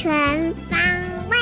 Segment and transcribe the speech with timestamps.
[0.00, 0.10] 全
[0.70, 0.80] 方
[1.28, 1.36] 位。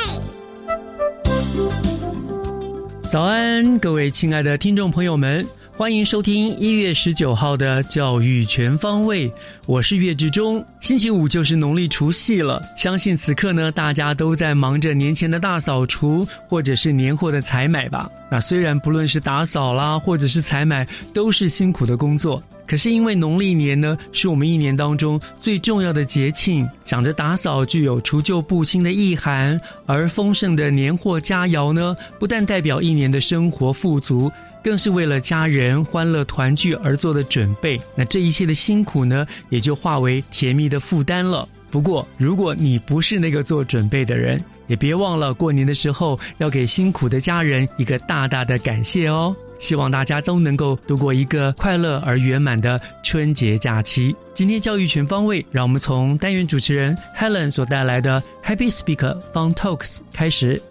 [3.08, 9.32] 早安，各位亲爱的听众朋友们，欢迎收听一月十九号的教育全方位。
[9.64, 10.64] 我是岳志忠。
[10.80, 18.10] 星期五就是农历除夕了，相信此刻呢，大家都在忙着年前的大扫除，或者是年货的采买吧。
[18.28, 22.42] 那虽然不论是打扫啦，或者是采买，都是辛苦的工作。
[22.68, 34.30] 可是因为农历年呢，是我们一年当中最重要的节庆，想着打扫具有除旧布新的意涵，而丰盛的年货佳肴呢，不但代表一年的生活富足，
[34.62, 37.80] 更是为了家人欢乐团聚而做的准备。
[37.96, 41.48] 那这一切的辛苦呢，也就化为甜蜜的负担了。
[41.70, 49.34] 不过，如果你不是那个做准备的人，也别忘了过年的时候要给辛苦的家人一个大大的感谢哦。
[49.58, 54.14] 希望大家都能够度过一个快乐而圆满的春节假期。
[54.32, 60.62] 今天教育全方位，让我们从单元主持人 Helen 所带来的 Happy Speaker Fun Talks 开始。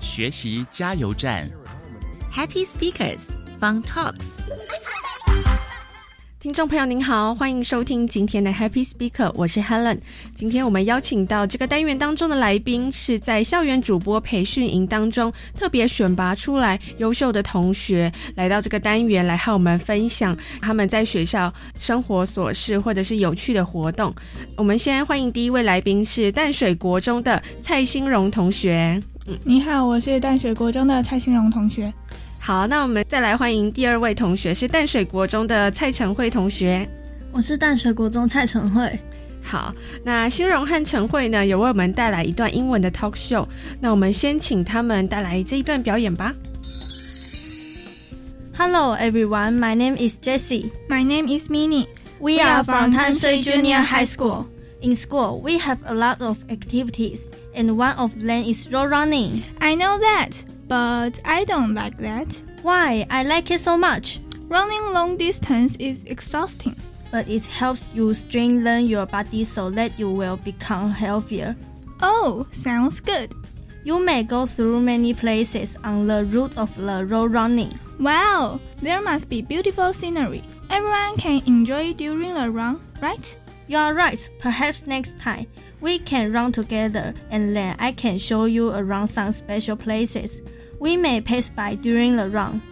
[0.00, 1.48] 学习加油站
[2.34, 3.28] ，Happy Speakers
[3.60, 4.26] Fun Talks。
[6.40, 9.98] 听众朋友您好，欢迎收听今天的 Happy Speaker，我是 Helen。
[10.34, 24.10] 今天我们邀请到这个单元当中的来宾，是在校园主播培训营当中特别选拔出来优秀的同学，来到这个单元来和我们分享他们在学校生活琐事或者是有趣的活动。
[24.56, 28.98] 我们先欢迎第一位来宾是淡水国中的蔡欣荣同学。
[29.44, 31.92] 你好，我是淡水国中的蔡欣荣同学。
[32.39, 36.87] 好，那我们再来欢迎第二位同学是淡水国中的蔡晨慧同学。
[37.31, 38.99] 我是淡水国中蔡晨慧。
[39.41, 39.73] 好，
[40.03, 43.47] 那欣荣和陈慧呢，有为我们带来一段英文的 talk show。
[43.79, 46.33] 那我们先请他们带来这一段表演吧。
[48.57, 50.71] Hello everyone, my name is Jessie.
[50.87, 51.87] My name is Minnie.
[52.19, 54.45] We are from Tanshui Junior High School.
[54.81, 59.43] In school, we have a lot of activities, and one of them is road running.
[59.59, 60.31] I know that,
[60.70, 62.40] but I don't like that.
[62.62, 63.04] Why?
[63.10, 64.20] I like it so much.
[64.46, 66.76] Running long distance is exhausting.
[67.10, 71.56] But it helps you strengthen your body so that you will become healthier.
[72.00, 73.34] Oh, sounds good.
[73.82, 77.76] You may go through many places on the route of the road running.
[77.98, 80.44] Wow, there must be beautiful scenery.
[80.70, 83.36] Everyone can enjoy during the run, right?
[83.66, 84.30] You are right.
[84.38, 85.46] Perhaps next time
[85.80, 90.42] we can run together and then I can show you around some special places.
[90.80, 92.62] We may pass by during the run.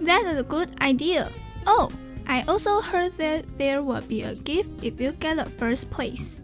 [0.00, 1.30] That's a good idea.
[1.66, 1.90] Oh,
[2.26, 6.40] I also heard that there will be a gift if you get the first place.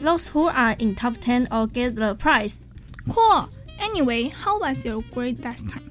[0.00, 2.60] Those who are in top 10 all get the prize.
[3.08, 3.48] Cool.
[3.78, 5.90] Anyway, how was your grade last time?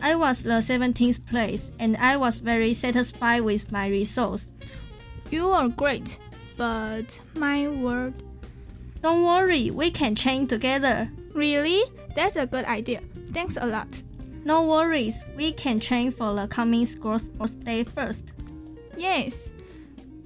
[0.00, 4.48] I was the 17th place and I was very satisfied with my results.
[5.30, 6.18] You are great,
[6.56, 8.14] but my word.
[9.00, 11.10] Don't worry, we can train together.
[11.32, 11.84] Really?
[12.14, 13.00] That's a good idea.
[13.32, 14.02] Thanks a lot.
[14.44, 18.32] No worries, we can train for the coming school sports day first.
[18.96, 19.50] Yes.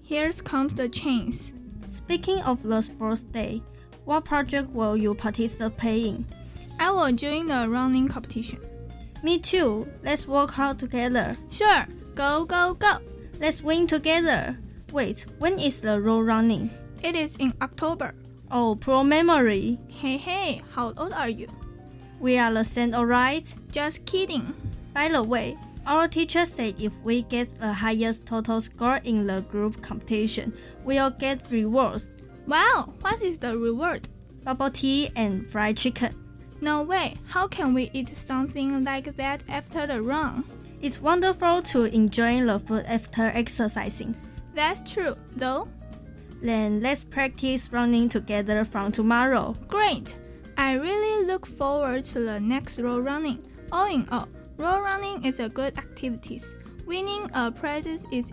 [0.02, 1.52] Here comes the chance.
[1.88, 3.62] Speaking of the sports day,
[4.04, 6.26] what project will you participate in?
[6.78, 8.60] I will join the running competition.
[9.22, 9.88] Me too.
[10.02, 11.36] Let's work hard together.
[11.50, 11.86] Sure.
[12.14, 12.98] Go, go, go.
[13.40, 14.58] Let's win together.
[14.92, 16.70] Wait, when is the road running?
[17.02, 18.14] It is in October.
[18.50, 19.78] Oh, pro memory.
[19.88, 21.48] Hey, hey, how old are you?
[22.22, 23.52] We are the same, alright?
[23.72, 24.54] Just kidding.
[24.94, 25.58] By the way,
[25.88, 31.10] our teacher said if we get the highest total score in the group competition, we'll
[31.10, 32.08] get rewards.
[32.46, 34.08] Wow, what is the reward?
[34.44, 36.14] Bubble tea and fried chicken.
[36.60, 37.16] No way.
[37.26, 40.44] How can we eat something like that after the run?
[40.80, 44.14] It's wonderful to enjoy the food after exercising.
[44.54, 45.66] That's true, though.
[46.40, 49.56] Then let's practice running together from tomorrow.
[49.66, 50.16] Great.
[50.62, 53.42] I really look forward to the next road running.
[53.72, 54.28] All in all,
[54.58, 56.40] road running is a good activity.
[56.86, 58.30] Winning a prize is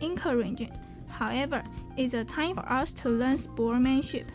[0.00, 0.72] encouraging.
[1.06, 1.62] However,
[1.96, 4.26] it's a time for us to learn sportsmanship.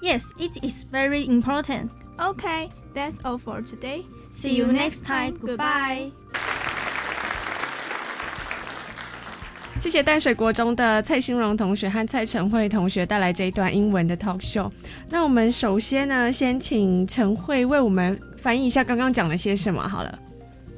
[0.00, 1.90] Yes, it is very important.
[2.20, 4.06] Okay, that's all for today.
[4.30, 5.38] See you next time.
[5.38, 6.12] Goodbye.
[9.80, 14.70] 谢谢淡水国中的蔡兴荣同学和蔡晨慧同学带来这一段英文的 talk show。
[15.08, 20.18] 那我们首先呢，先请晨慧为我们翻译一下刚刚讲了些什么好了。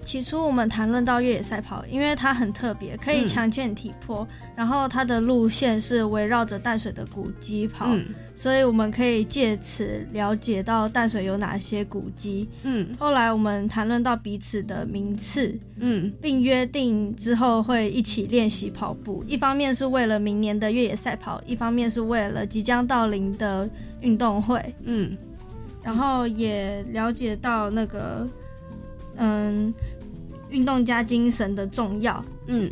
[0.04, 8.06] 起初我们谈论到越野赛跑，因为它很特别，可以强健体魄，然后它的路线是围绕着淡水的古迹跑，嗯
[8.43, 12.49] 所以我们可以借此了解到淡水有哪些古迹。
[12.65, 19.23] 嗯后来我们谈论到彼此的名次，嗯并约定之后会一起练习跑步。
[19.29, 24.61] 一方面是为了明年的越野赛跑，一方面是为了即将到临的运动会。
[24.83, 25.17] 嗯
[25.81, 28.29] 然后也了解到那个，
[29.19, 29.73] 嗯，
[30.50, 32.25] 运动家精神的重要。
[32.49, 32.69] 嗯。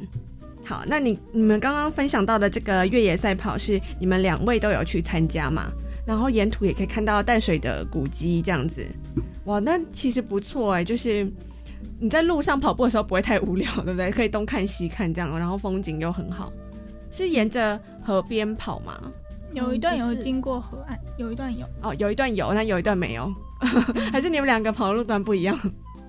[0.71, 5.69] 好，那你你们刚刚分享到的这个越野赛跑是你们两位都有去参加吗？
[6.07, 8.87] 然后沿途也可以看到淡水的古迹这样子，
[9.47, 11.29] 哇，那其实不错哎，就是
[11.99, 14.13] 你在路上跑步的时候不会太无聊，对不对？
[14.13, 16.53] 可以东看西看这样，然后风景又很好。
[17.11, 18.97] 是沿着河边跑吗？
[19.53, 23.29] 有一段有经过河岸，有一段有，哦，有一段有，那有一段没有，
[24.13, 25.59] 还是你们两个跑的路段不一样？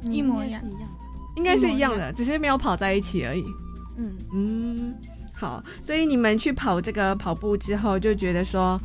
[0.03, 0.89] 一模一样应该是一样。
[1.37, 3.43] 应该是一样的，只是没有跑在一起而已。
[4.01, 4.95] 嗯，嗯，
[5.33, 8.79] 好，所以你们去跑这个跑步之后，就觉得说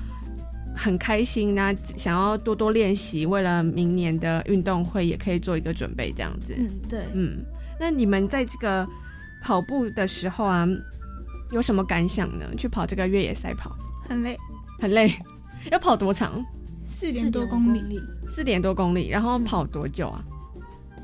[0.76, 6.54] 很开心那想要多多练习，为了明年的运动会也可以做一个准备，这样子。
[6.58, 7.00] 嗯，对。
[7.14, 7.44] 嗯，
[7.80, 8.86] 那你们在这个
[9.42, 10.66] 跑步的时候啊，
[11.50, 12.44] 有什么感想呢？
[12.58, 13.74] 去跑这个越野赛跑，
[14.08, 14.36] 很累，
[14.78, 15.14] 很累，
[15.72, 16.44] 要跑多长？
[16.86, 17.80] 四点多公里。
[17.80, 18.00] 里。
[18.28, 20.22] 四点多公里，然后跑多久啊？
[20.28, 20.35] 嗯，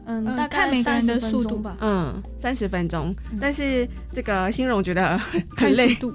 [0.04, 1.76] 呃大概看每个人的30分速度钟吧。
[1.80, 3.14] 嗯，三十分钟。
[3.30, 5.18] 嗯但是这个新荣觉得
[5.56, 6.12] 很累，度，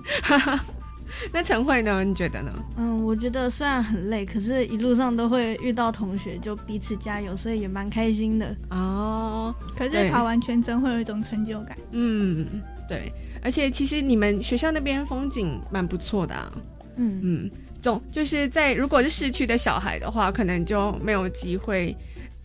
[1.32, 2.04] 那陈慧呢？
[2.04, 2.52] 你觉得呢？
[2.78, 8.56] 嗯，我觉得虽然很累，可是一路上都会遇到同学，就彼此加油，所以也蛮开心的。
[8.70, 11.78] 哦，可是跑完全程会有一种成就感。
[11.92, 12.46] 嗯，
[12.88, 13.12] 对，
[13.42, 16.52] 而且其实你们学校那边风景蛮不错的啊。
[16.98, 17.52] 嗯嗯，
[17.82, 21.96] 总就是在如果是市区的小孩的话，可能就没有机会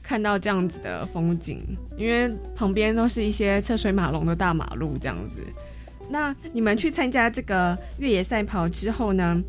[0.02, 1.60] 看到这样子的风景，
[1.96, 5.36] 因为旁边都是一些车水马龙的大马路这样子。
[6.10, 9.40] 那你们去参加这个越野赛跑之后呢？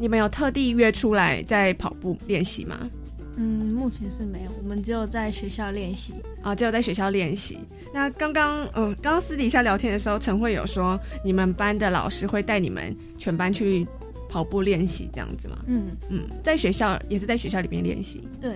[0.00, 2.88] 你们有特地约出来在跑步练习吗？
[3.36, 6.14] 嗯，目前是没有，我们只有在学校练习。
[6.40, 7.58] 啊，只有在学校练习。
[7.92, 13.84] 那刚刚，嗯，刚刚私底下聊天的时候，陈慧有说，你们班的老师会带你们全班去
[14.28, 15.58] 跑步练习，这样子吗？
[15.66, 18.28] 嗯，嗯，在学校也是在学校里面练习。
[18.40, 18.52] 对。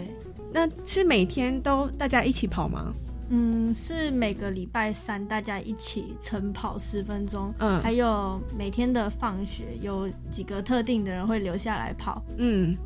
[0.53, 2.93] 那是每天都大家一起跑吗？
[3.35, 12.23] 嗯，是每个礼拜三大家一起晨跑十分钟，嗯还有每天的放学有几个特定的人会留下来跑。
[12.37, 12.77] 嗯，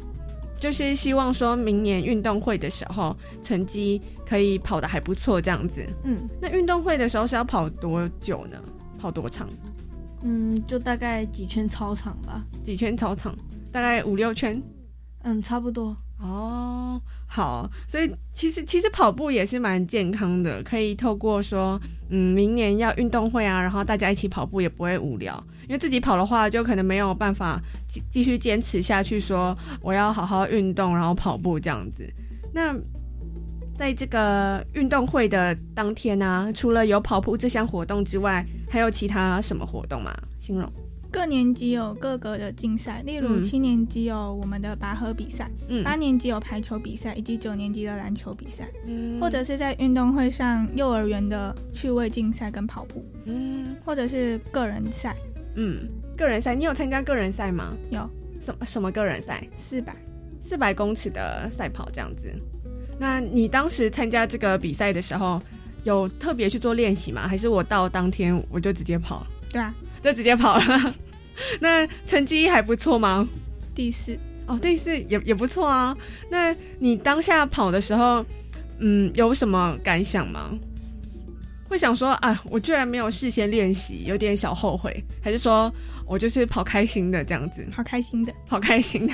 [0.61, 5.85] 就是希望说明年运动会的时候成绩可以跑得还不错，这样子。
[6.05, 8.57] 嗯那运动会的时候是要跑多久呢？
[9.01, 9.49] 跑多长？
[10.23, 12.45] 嗯，就大概几圈操场吧。
[12.63, 13.37] 几圈操场？
[13.73, 14.63] 大概五六圈。
[15.25, 15.97] 嗯，差不多。
[16.19, 32.11] 哦，好，所以其实其实跑步也是蛮健康的，可以透过说，嗯，明年要运动会啊，然后大家一起跑步也不会无聊，因为自己跑的话，就可能没有办法继继续坚持下去，说我要好好运动，然后跑步这样子。
[32.55, 32.75] 那
[33.77, 40.17] 在这个运动会的当天呢、除了有跑步这项活动之外，还有其他什么活动吗？
[40.39, 40.73] 欣荣，
[41.17, 55.17] 各年级有各个的竞赛，例如嗯七年级有我们的拔河比赛，嗯八年级有排球比赛，以及九年级的篮球比赛，嗯或者是在运动会上幼儿园的趣味竞赛跟跑步，嗯或者是个人赛，
[55.55, 57.73] 嗯，个人赛，你有参加个人赛吗？
[57.89, 58.07] 有
[58.39, 59.43] 什么什么个人赛？
[59.57, 59.97] 四百。
[60.45, 62.31] 四百公尺的赛跑这样子。
[62.99, 65.41] 那你当时参加这个比赛的时候，
[65.83, 67.27] 有特别去做练习吗？
[67.27, 70.95] 还是我到当天我就直接跑了，对啊，就直接跑了？
[71.61, 73.29] 那成绩还不错吗？
[73.75, 75.97] 第四，哦，第四也也不错啊。
[76.31, 78.25] 那你当下跑的时候，
[78.79, 80.51] 嗯，有什么感想吗？
[81.69, 85.73] 会想说啊，我居然没有事先练习，有点小后悔，还是说
[86.07, 87.67] 我就是跑开心的这样子？
[87.73, 89.13] 跑开心的，跑开心的。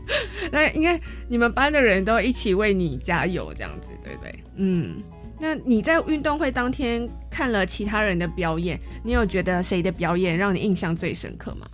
[0.52, 0.98] 那应该
[1.28, 4.44] 你们班的人都一起为你加油，这样子对不对？
[4.56, 5.02] 嗯。
[5.40, 11.66] 那你在运动会当天看了其他人的表演，你有觉得谁的表演让你印象最深刻吗？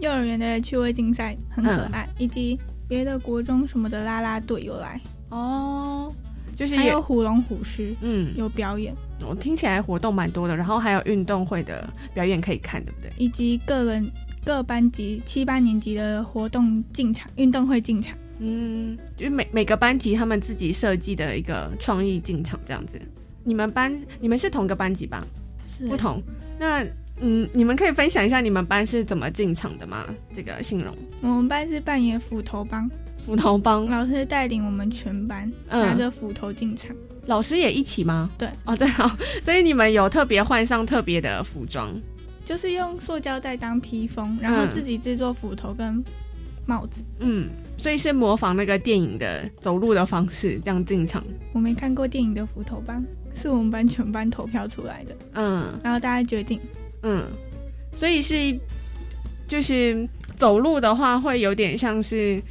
[0.00, 2.56] 幼儿园的趣味竞赛很可爱，以及
[2.88, 6.14] 别的国中什么的啦啦队有来哦，
[6.54, 8.94] 就是还有虎龙虎狮，嗯，有表演。
[9.28, 13.10] 我听起来活动蛮多的，然后还有运动会的表演可以看，对不对？
[13.18, 14.08] 以及个人
[14.44, 18.16] 各班级七八年级的活动进场，运动会进场。
[18.38, 23.00] 嗯，就是每每个班级他们自己设计的一个创意进场这样子。
[23.44, 25.26] 你们班你们是同个班级吧？
[25.64, 26.22] 是不同。
[26.58, 26.84] 那
[27.20, 30.06] 嗯，你们可以分享一下你们班是怎么进场的吗？
[30.32, 32.88] 这个信荣，我们班是扮演斧头帮，
[33.26, 36.94] 斧头帮老师带领我们全班拿着斧头进场。
[37.26, 38.30] 老师也一起吗？
[38.38, 39.10] 对，哦对好，
[39.42, 41.90] 所以你们有特别换上特别的服装，
[42.44, 46.02] 就是用塑胶袋当披风，然后自己制作斧头跟
[46.66, 47.02] 帽子。
[47.18, 47.48] 嗯。
[47.78, 51.24] 所以是模仿那个电影的走路的方式这样进场。
[51.52, 53.02] 我没看过电影的斧头帮，
[53.34, 55.16] 是我们班全班投票出来的。
[55.34, 56.60] 嗯，然后大家决定。
[57.02, 57.24] 嗯，
[57.94, 58.58] 所以是
[59.46, 60.06] 就是
[60.36, 62.42] 走路的话，会有点像是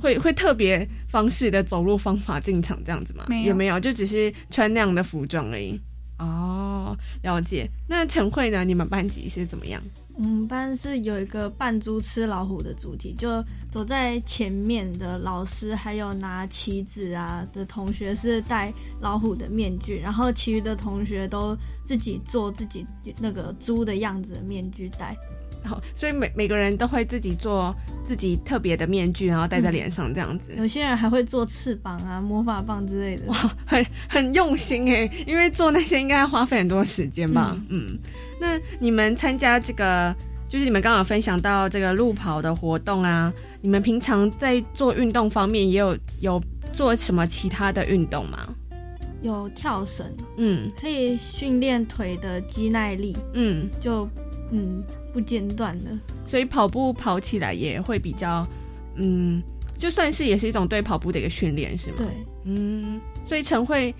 [0.00, 3.24] 会会特别方式的走路方法进场这样子吗？
[3.28, 5.80] 没有，也没有，就只是穿那样的服装而已。
[6.18, 7.68] 哦，了解。
[7.88, 8.64] 那陈慧呢？
[8.64, 9.82] 你们班级是怎么样？
[10.18, 13.28] 我们班是有一个扮猪吃老虎的主题，就
[13.70, 21.54] 走在前面的老师，还有拿旗子啊的同学是戴老虎的面具，然后其余的同学都
[21.84, 22.86] 自己做自己
[23.18, 25.14] 那个猪的样子的面具戴。
[25.66, 27.74] 好，所以每每个人都会自己做
[28.06, 30.54] 自己特别的面具，然后戴在脸上这样子。
[30.56, 33.26] 有些人还会做翅膀啊、魔法棒之类的。
[33.26, 37.56] 哇，很很用心哎，因为做那些应该要花费很多时间吧？
[37.68, 37.98] 嗯。
[38.38, 40.14] 那你们参加这个，
[40.48, 46.42] 就是你们刚好分享到这个路跑的活动啊，你们平常在做运动方面也有有
[46.72, 48.38] 做什么其他的运动吗？
[49.22, 50.06] 有跳绳，
[50.36, 54.06] 嗯，可以训练腿的肌耐力，嗯，就
[54.50, 55.90] 嗯不间断的，
[56.26, 58.46] 所以跑步跑起来也会比较，
[58.96, 59.42] 嗯，
[59.78, 61.96] 就算是也是一种对跑步的一个训练，是吗？
[61.98, 62.06] 对，
[62.44, 63.94] 嗯，所以晨会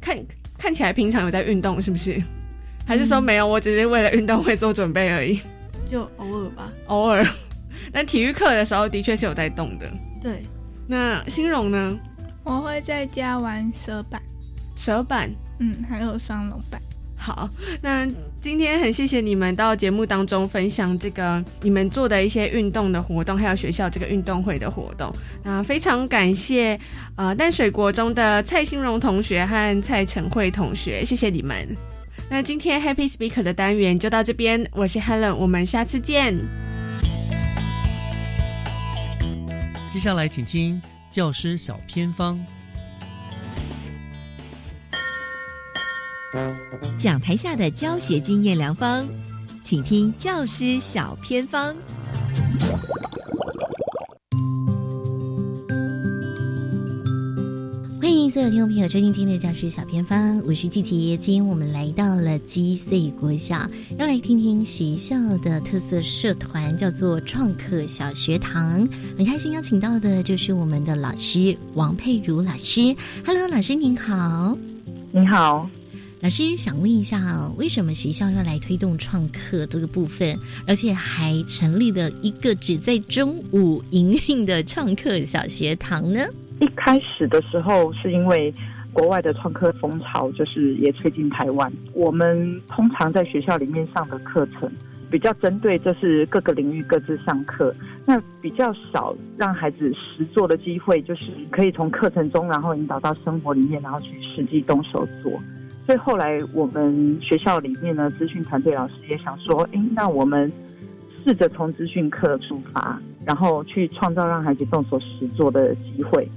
[0.00, 0.18] 看
[0.58, 2.22] 看起来平常有在运动，是不是？
[2.86, 3.46] 还是说没有？
[3.46, 5.40] 我只是为了运动会做准备而已，
[5.90, 7.26] 就偶尔吧，偶尔。
[7.92, 9.88] 但体育课的时候的确是有在动的。
[10.22, 10.42] 对，
[10.86, 11.98] 那新荣呢？
[12.42, 14.20] 我会在家玩蛇板，
[14.74, 16.80] 蛇板，嗯，还有双龙板。
[17.16, 17.48] 好，
[17.82, 18.08] 那
[18.42, 25.12] 今天很谢谢你们到节目当中分享这个你们做的一些运动的活动，还有学校这个运动会的活动。
[25.42, 26.78] 那非常感谢
[27.16, 31.68] 呃淡水国中的蔡兴荣同学和蔡晨慧同学，谢谢你们。
[32.30, 36.34] 那今天 Happy Speaker 的单元就到这边，我是 Helen，我们下次见。
[39.90, 40.80] 接下来请听
[41.10, 42.42] 教师小偏方，
[46.96, 49.04] 讲台下的教学经验良方，
[49.64, 51.74] 请听教师小偏方。
[58.00, 61.16] 欢迎所有听众朋友收听今天的教师小偏方，我是季杰。
[61.16, 63.68] 今天我们来到了基岁国小，
[63.98, 68.86] 要来听听学校的特色社团，叫做创客小学堂。
[69.18, 72.94] 很开心邀请到的就是我们的老师王佩如老师。
[73.26, 74.56] Hello，老师您好。
[75.12, 75.68] 你好，
[76.22, 80.36] 老师想问一下啊，为什么学校要来推动创客这个部分，
[80.66, 86.20] 而且还成立了一个只在中午营运的创客小学堂呢？
[86.60, 88.52] 一开始的时候是因为
[88.92, 94.70] 国外的创客风潮就是也吹进台湾，我们通常在学校里面上的课程
[95.10, 97.74] 比较针对就是各个领域各自上课，
[98.04, 105.32] 那比较少让孩子实做的机会，就是可以从课程中然后引导到生活里面，然后去实际动手做。
[105.86, 110.52] 所以后来我们学校里面呢，资讯团队老师也想说，哎，那我们
[111.24, 116.28] 试着从资讯课出发，然后去创造让孩子动手实做的机会。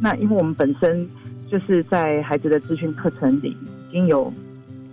[0.00, 1.08] 那因为我们本身
[1.50, 3.50] 就是在孩子的资讯课程里
[3.88, 4.32] 已经有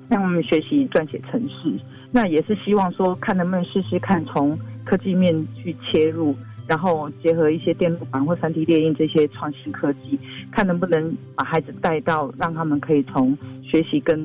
[0.10, 1.78] 让我们学习撰写程式，
[2.12, 6.36] 那也是希望说看能不能试试看从科技面去切入，
[6.68, 10.20] 然后结合一些电路板或三 D 列印这些创新科技，
[10.52, 14.18] 看能不能把孩子带到让他们可以从学习跟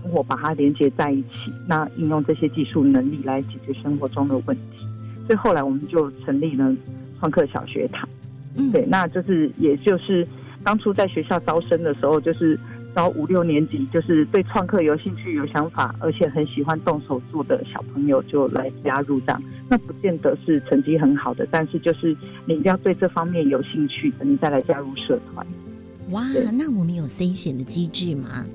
[0.00, 4.84] 生活把它连接在一起，那应用这些技术能力来解决生活中的问题。
[5.26, 6.74] 所以后来我们就成立了
[7.18, 8.08] 创客小学堂。
[8.72, 10.26] 对，那就是，也就是
[10.62, 12.58] 当初在学校招生的时候，就是
[12.94, 19.42] 到五六年级，就是对创客有兴趣、有想法，而且很喜欢动手做的小朋友就来加入这样。
[19.68, 25.44] 那不见得是成绩很好的，但是就是你要对这方面有兴趣的，你再来加入社团。
[26.10, 26.22] 哇，
[26.52, 28.46] 那我们有筛选的机制吗？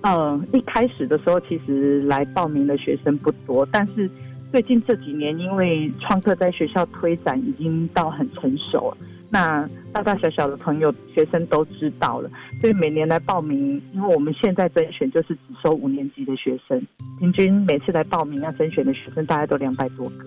[0.00, 4.10] 呃，一开始的时候其实来报名的学生不多，但是
[4.50, 8.96] 最近这几年，因为创客在学校推展已经到很成熟了。
[9.32, 16.86] 那大大小小的朋友、学生都知道了，所以每年来报名，因为我们现在甄选就是只收五年级的学生，
[17.18, 20.26] 平均每次来报名要甄选的学生大概都两百多个，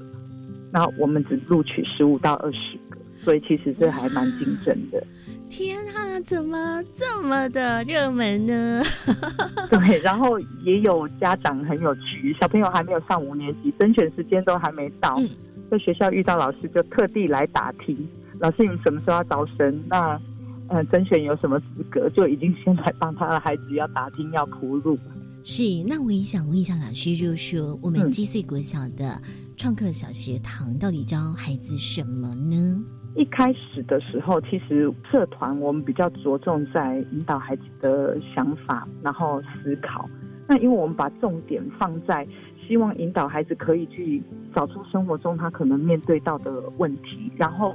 [0.72, 5.06] 那我们只录取十五到二十个，所以其实这还蛮竞争的。
[5.52, 8.84] 天啊，怎么这么的热门呢？
[9.70, 15.22] 对，然后也有家长很有趣，小朋友还没有上五年级，甄选时间都还没到，
[15.70, 17.96] 在学校遇到老师就特地来打听。
[18.40, 19.84] 老师，你什么时候要招生？
[19.88, 20.20] 那，
[20.68, 22.10] 呃，甄选有什么资格？
[22.10, 24.98] 就已经先来帮他的孩子要打听、要铺路。
[25.44, 29.22] 是，那我也想问一下老师，就是说，我们基岁国小的
[29.56, 32.84] 创客小学堂到底教孩子什么呢？
[33.16, 40.10] 一开始的时候，其实社团我们比较着重在引导孩子的想法，然后思考。
[40.48, 42.28] 那因为我们把重点放在
[42.68, 44.22] 希望引导孩子可以去
[44.54, 47.74] 找出生活中他可能面对到的问题，然后。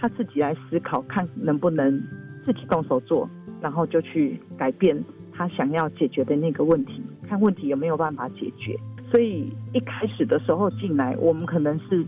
[0.00, 2.02] 他自己来思考，看能不能
[2.44, 3.28] 自己动手做，
[3.60, 4.96] 然后就去改变
[5.32, 8.78] 他想要解决的那个问题，看问题有没有办法解决。
[9.10, 12.04] 所以一开始的时候进来，我们可能是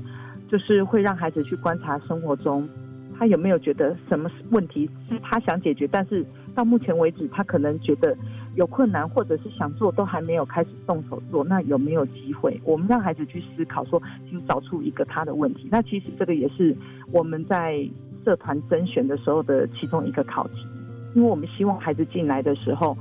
[0.49, 2.68] 就是会让孩子去观察生活中
[3.18, 8.16] 他有没有觉得什么问题是他想解决，但是到目前为止他可能觉得。
[8.59, 12.61] 有困难或者是想做都还没有开始动手做，那有没有机会？
[12.65, 15.69] 我们让孩子去思考，说请找出一个他的问题。
[15.71, 16.77] 那其实这个也是
[17.12, 17.88] 我们在
[18.25, 20.67] 社团甄选的时候的其中一个考题，
[21.15, 22.99] 因为我们希望孩子进来的时候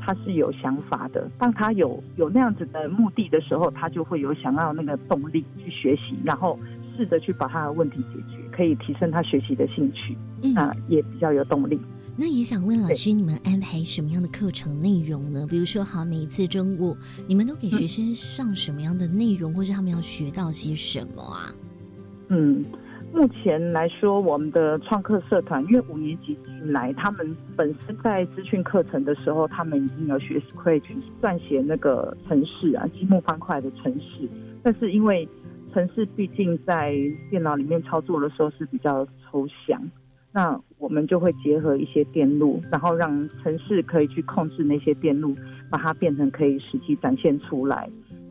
[0.00, 6.58] 他是有想法的，当他有有那样子的目的的时候，他就会有想要那个动力去学习，然后
[6.96, 10.16] 试着去把他的问题解决，可以提升他学习的兴趣，
[10.54, 11.78] 那也比较有动力。
[12.16, 15.44] 那也想问老师，你们安排什么样的课程内容呢？
[15.50, 16.96] 比如说，好，每一次中午，
[17.26, 21.52] 你们都给学生上什么样的内容，或者他们要学到些什么啊？
[22.28, 22.64] 嗯，
[23.12, 34.28] 目前来说，我们的创客社团，因为五年级进来，他们本身在资讯课程的时候，他们已经有学会去撰写那个城市啊，积木方块的城市，
[34.62, 35.28] 但是因为
[35.72, 36.94] 城市毕竟在
[37.28, 39.82] 电脑里面操作的时候是比较抽象。
[40.32, 45.34] 那我们就会结合一些电路，然后让城市可以去控制那些电路，
[45.70, 47.88] 把它变成可以实际展现出来。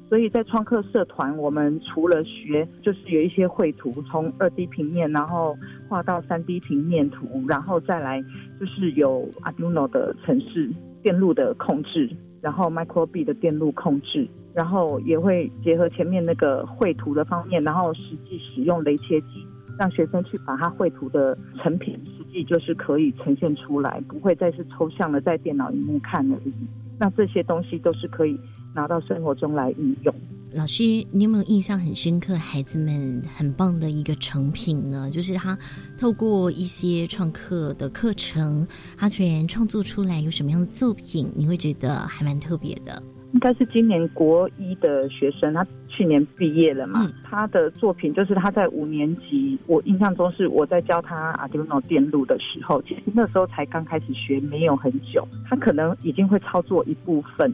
[0.08, 5.58] 所以在创客社团，我们除了学，就是有一些绘图，从二 D 平面，然后
[5.90, 8.24] 画到三 D 平面图，然后再来
[8.60, 10.70] 就是有 Arduino 的城市
[11.02, 12.08] 电路的控制，
[12.40, 19.48] 然后 Micro:bit 的电路控制，然后也会结合前面那个绘图的方面，然后实际使用雷切机。
[19.78, 26.54] 让学生去把他绘图的成品，实际就是可以呈现出来，不会再是抽象的在电脑荧幕看而已。
[27.00, 28.40] 那这些东西都是可以
[28.76, 30.14] 拿到生活中来运用。
[30.54, 35.10] 老师，你有没有印象很深刻，孩子们很棒的一个成品呢？
[35.10, 35.58] 就是他
[35.98, 41.32] 透过一些创客的课程，他居然创作出来有什么样的作品？
[41.36, 43.02] 你会觉得还蛮特别的。
[43.34, 47.06] 应该是今年国一的学生，他去年毕业了嘛？
[47.24, 55.28] 他的作品就是他在五年级，我印象中是我在教他 Arduino 电路的时候，其实那时候才刚开始学，没有很久。
[55.50, 57.52] 他可能已经会操作一部分，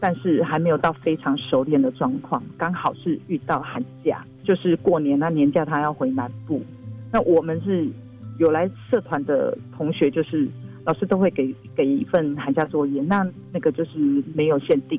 [0.00, 2.42] 但是还没有到非常熟练的状况。
[2.56, 6.62] 刚好是遇到寒假，就是过年那年假，他要回南部。
[7.12, 7.86] 那我们是
[8.38, 10.48] 有来社团的同学，就是
[10.88, 13.22] 老师都会给给一份寒假作业，那
[13.52, 13.98] 那个就是
[14.34, 14.98] 没有限定。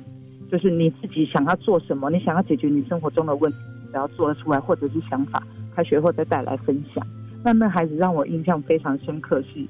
[0.52, 5.41] 就是你自己想要做什么，你想要解决你生活中的问题，只要做得出来，或者是想法，
[5.75, 7.04] 开学后再带来分享。
[7.43, 9.65] 那那孩子让我印象非常深刻是，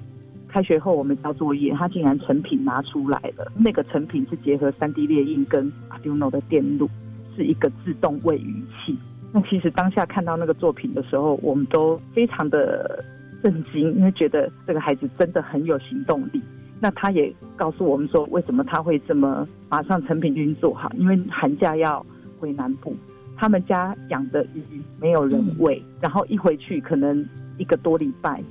[0.50, 3.50] 开学后我们交作业，他竟然成品拿出来了。
[3.56, 6.90] 那个成品是结合三 D 列印跟 Arduino 的电路，
[7.38, 8.94] 是一个自动喂鱼器。
[9.32, 13.06] 那其实当下看到那个作品的时候，我们都非常的
[13.42, 16.42] 震惊，因为觉得这个孩子真的很有行动力。
[16.82, 20.90] 那他也告诉我们说，为什么他会这么马上成品就已经做好？
[20.96, 22.06] 因为寒假要
[22.40, 22.96] 回南部，
[23.36, 24.64] 他们家养的鱼
[25.00, 27.26] 没有人喂，然后一回去可能
[27.58, 28.42] 一个多礼拜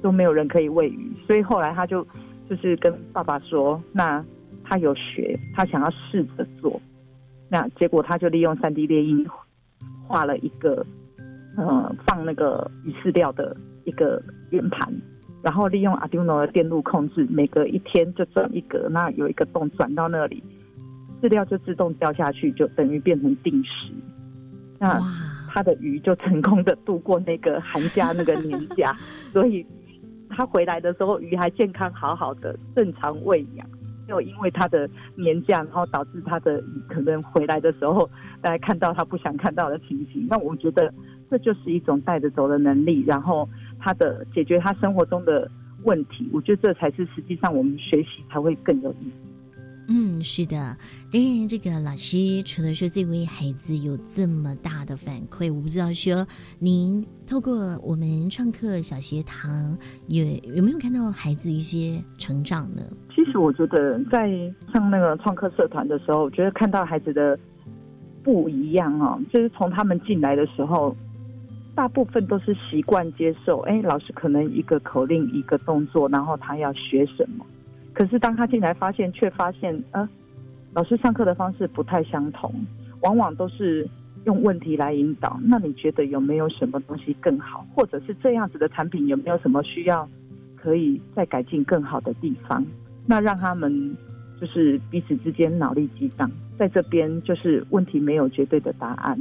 [0.00, 2.06] 都没有人可以喂鱼，所以后来他就
[2.48, 4.24] 就是跟爸爸说，那
[4.64, 6.80] 他有学，他想要试着做，
[7.50, 9.26] 那结果他就利用三 D 列印
[10.06, 10.86] 画了一个
[11.58, 14.92] 呃放那个鱼饲料的一个圆盘。
[15.42, 20.42] 然后利用 Arduino 的电路控制，每隔一天就转一格，那有一个洞转到那里，
[21.20, 23.92] 饲料就自动掉下去，就等于变成定时。
[24.78, 24.98] 那
[25.50, 28.96] 他的鱼就成功的度过那个寒假那个年假，
[29.34, 29.66] 所以
[30.30, 33.68] 他回来的时候鱼还健康好好的，正常喂养。
[34.08, 38.08] 就因为他的年假，然后导致他的鱼可能回来的时候，
[38.40, 40.26] 大家看到他不想看到的情形。
[40.26, 40.90] 那我觉得
[41.30, 43.46] 这就是一种带着走的能力，然后。
[43.84, 45.46] 他的解决他生活中的
[45.82, 49.12] 问题，我觉得这才是实际上我们学习才会更有意义。
[49.86, 50.56] 嗯，是的。
[51.12, 56.26] 当然，这个老师除了说这位孩子有这么大的反馈，我不知道说
[56.58, 62.82] 您透过我们创客小学堂，有有没有看到孩子一些成长呢？
[63.14, 64.30] 其实我觉得在
[64.72, 67.38] 上那个创客社团的时候，我觉得看到孩子的
[68.22, 70.96] 不一样哦，就是从他们进来的时候。
[71.74, 77.44] 大部分都是习惯接受，哎，老师可能一个口令一个动作，然后他要学什么。
[77.92, 80.08] 可是当他进来发现，却发现，呃，
[80.72, 82.52] 老师上课的方式不太相同，
[83.02, 83.86] 往往都是
[84.24, 85.38] 用问题来引导。
[85.42, 90.08] 那你觉得有没有什么东西更好，或者是这样子的产品有没有什么需要
[90.56, 92.64] 可以再改进更好的地方？
[93.06, 93.96] 那让他们
[94.40, 99.18] 就是彼此之间脑力激荡，在这边就是问题没有绝对的答案。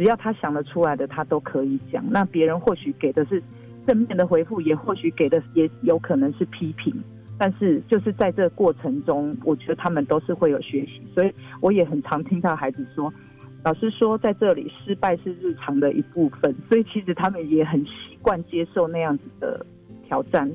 [0.00, 2.02] 只要他想得出来的，他都可以讲。
[2.08, 3.42] 那别人或许给的是
[3.86, 6.90] 正面的回复，也或许给的也有可能是批评。
[7.38, 11.02] 但是就是在这个过程中，我觉得他们都是会有学习。
[11.14, 13.12] 所以我也很常听到孩子说
[13.62, 19.66] ：“老师说在这里失败是日常的一部分。”所以其实他们也很习惯接受那样子的
[20.06, 20.50] 挑战，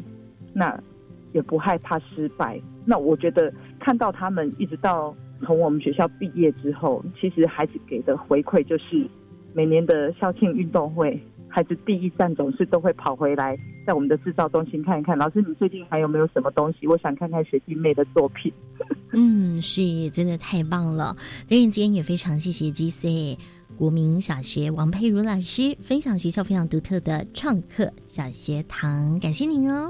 [0.54, 0.76] 那
[1.34, 2.60] 也不害怕失败。
[2.84, 9.08] 那我觉得看到他们一直到从我们学校毕业之后，其实孩子给的回馈就是。
[9.56, 15.18] 每年的校庆运动会，孩子第一站总是都会跑回来，在我们的制造中心看一看。
[15.18, 16.86] 老师，你最近还有没有什么东西？
[16.86, 18.52] 我想看看学弟妹的作品。
[19.14, 21.16] 嗯，是，真的太棒了。
[21.48, 23.38] 所以，今天也非常谢谢 G C
[23.78, 29.90] 国民小学王佩如老师分享学校非常独特的创客小学堂，感谢您哦。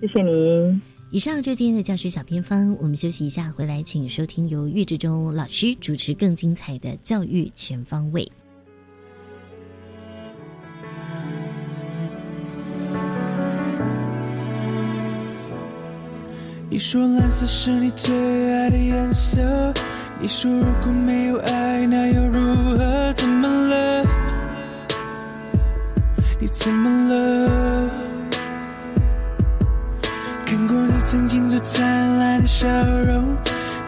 [0.00, 0.80] 谢谢您。
[1.10, 8.24] 以上就今天的教学小偏方，我们休息一下，回来请收听由岳志忠老师主持更精彩的教育全方位。
[16.70, 18.14] 你说蓝色是你最
[18.52, 19.40] 爱的颜色。
[20.18, 23.12] 你说如果没有爱，那又如何？
[23.12, 24.02] 怎么了？
[26.38, 27.90] 你怎么了？
[30.46, 32.66] 看过你曾经最灿烂的笑
[33.06, 33.36] 容，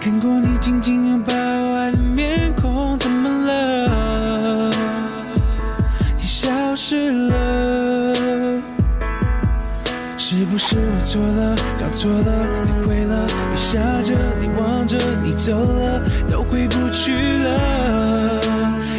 [0.00, 4.70] 看过你紧紧拥抱爱的面孔，怎么了？
[6.16, 7.75] 你消失了。
[10.28, 18.42] 是不是我错了，搞错了，你会了，你下着，你望着，你走了，都回不去了，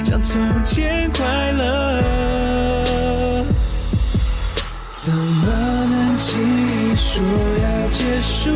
[0.05, 3.43] 像从前快乐。
[4.93, 5.51] 怎么
[5.91, 7.21] 能轻易说
[7.61, 8.49] 要结束？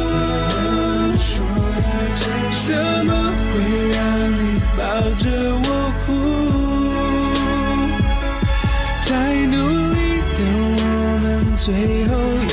[0.00, 2.70] 怎么说要结束？
[2.72, 3.10] 怎么
[3.50, 3.54] 会
[3.90, 3.98] 让
[4.30, 4.80] 你抱
[5.18, 5.26] 着
[5.64, 5.75] 我
[11.66, 12.06] 最。
[12.06, 12.45] 后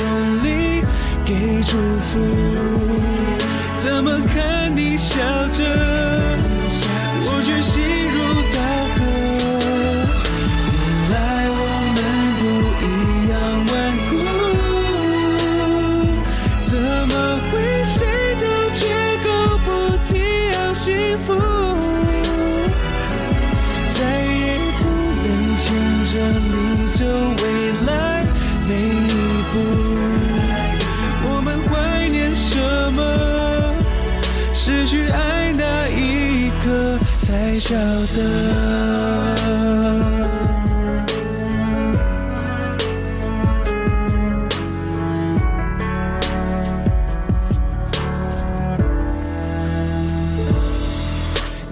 [38.14, 38.20] 的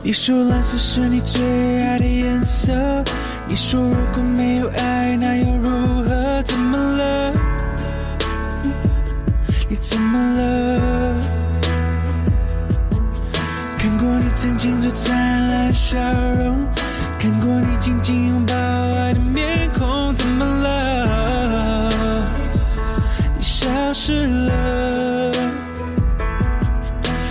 [0.04, 1.40] 你说蓝色是你最
[1.80, 2.72] 爱的颜色。
[3.48, 5.70] 你说如果没有爱，那又如
[6.04, 6.42] 何？
[6.42, 7.32] 怎么了？
[9.68, 10.91] 你怎么了？
[14.34, 15.72] 曾经最灿烂。
[15.72, 15.98] 笑
[16.38, 16.66] 容，
[17.18, 22.28] 看过你紧紧拥抱爱的面孔，怎么了？
[23.38, 25.32] 你消失了，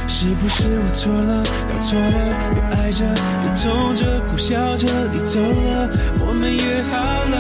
[0.07, 2.09] 是不是我错了，搞错了？
[2.55, 5.89] 越爱着越痛着，苦笑着你走了，
[6.25, 7.35] 我们约好了，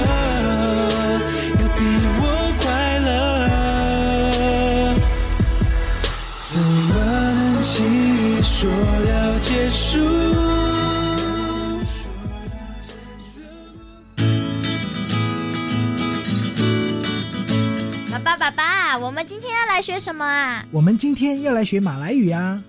[19.11, 20.65] 我们今天要来学什么啊？
[20.71, 22.63] 我们今天要来学马来语啊！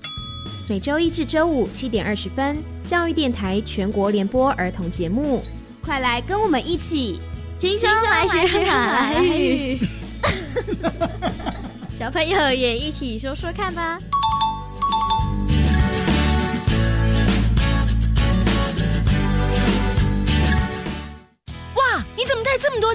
[0.68, 5.44] 每周一至周五七点二十分，教育电台全国联播儿童节目，
[5.81, 7.20] 快来跟我们一起
[7.57, 9.78] 轻松来学马来语。
[11.96, 13.96] 小朋友也一起说说看吧。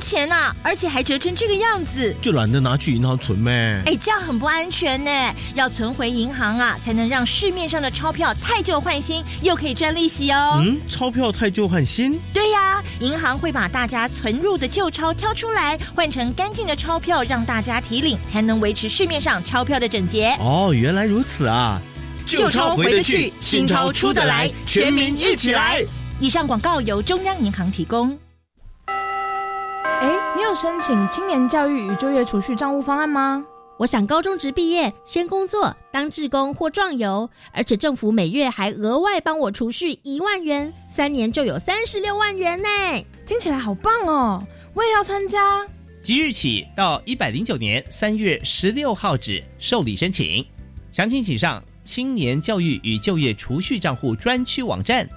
[0.07, 0.55] 钱啊？
[0.63, 3.81] 而且还折成这个样子，就懒得拿去银行存呗。
[3.85, 5.11] 哎，这样很不安全呢，
[5.53, 10.61] 要存回银行啊，才能让市面上的钞票太旧换新，又可以赚利息哦。
[10.63, 12.17] 嗯，钞票太旧换新？
[12.31, 20.37] 对呀，银行会把大家存入的旧钞挑出来，换成干净的钞票，让大家提领，才能维持市面上钞票的整洁。
[20.39, 21.81] 哦，原来如此啊！
[22.25, 25.83] 旧钞回得去，新钞出得来，全民一起来。
[26.19, 28.17] 以上广告由中央银行提供。
[30.59, 33.45] 申请青年教育与就业储蓄账户方案吗？
[33.77, 42.67] 我想高中职毕业先工作，当志工或壮游，而且政府每月还额外帮我储蓄一万元，三年就有三十六万元呢！
[43.27, 44.43] 听起来好棒哦！
[44.73, 45.63] 我也要参加。
[46.01, 50.43] 即日起到一百零九年三月十六号止受理申请，
[50.91, 55.07] 详情请上青年教育与就业储蓄账户专区网站。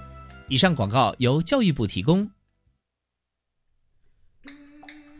[0.47, 2.29] 以上广告由教育部提供。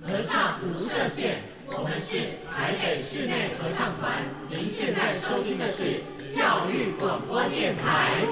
[0.04, 1.36] 合唱无设限，
[1.68, 2.18] 我们是
[2.52, 4.26] 台北室内合唱团。
[4.50, 6.02] 您现在收听的是
[6.36, 8.26] 教育广播电台。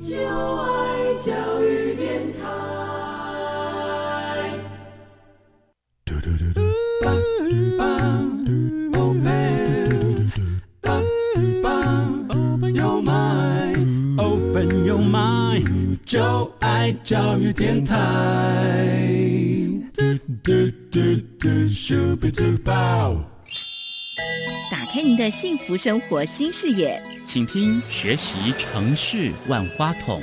[0.00, 2.69] 就爱教育电台。
[16.10, 17.94] 就爱教育电台。
[19.94, 20.02] 嘟
[20.42, 20.98] 嘟嘟
[21.38, 23.14] 嘟，咻比嘟爆
[24.72, 30.20] 打开您的幸福生活新视野，请听学习城市万花筒。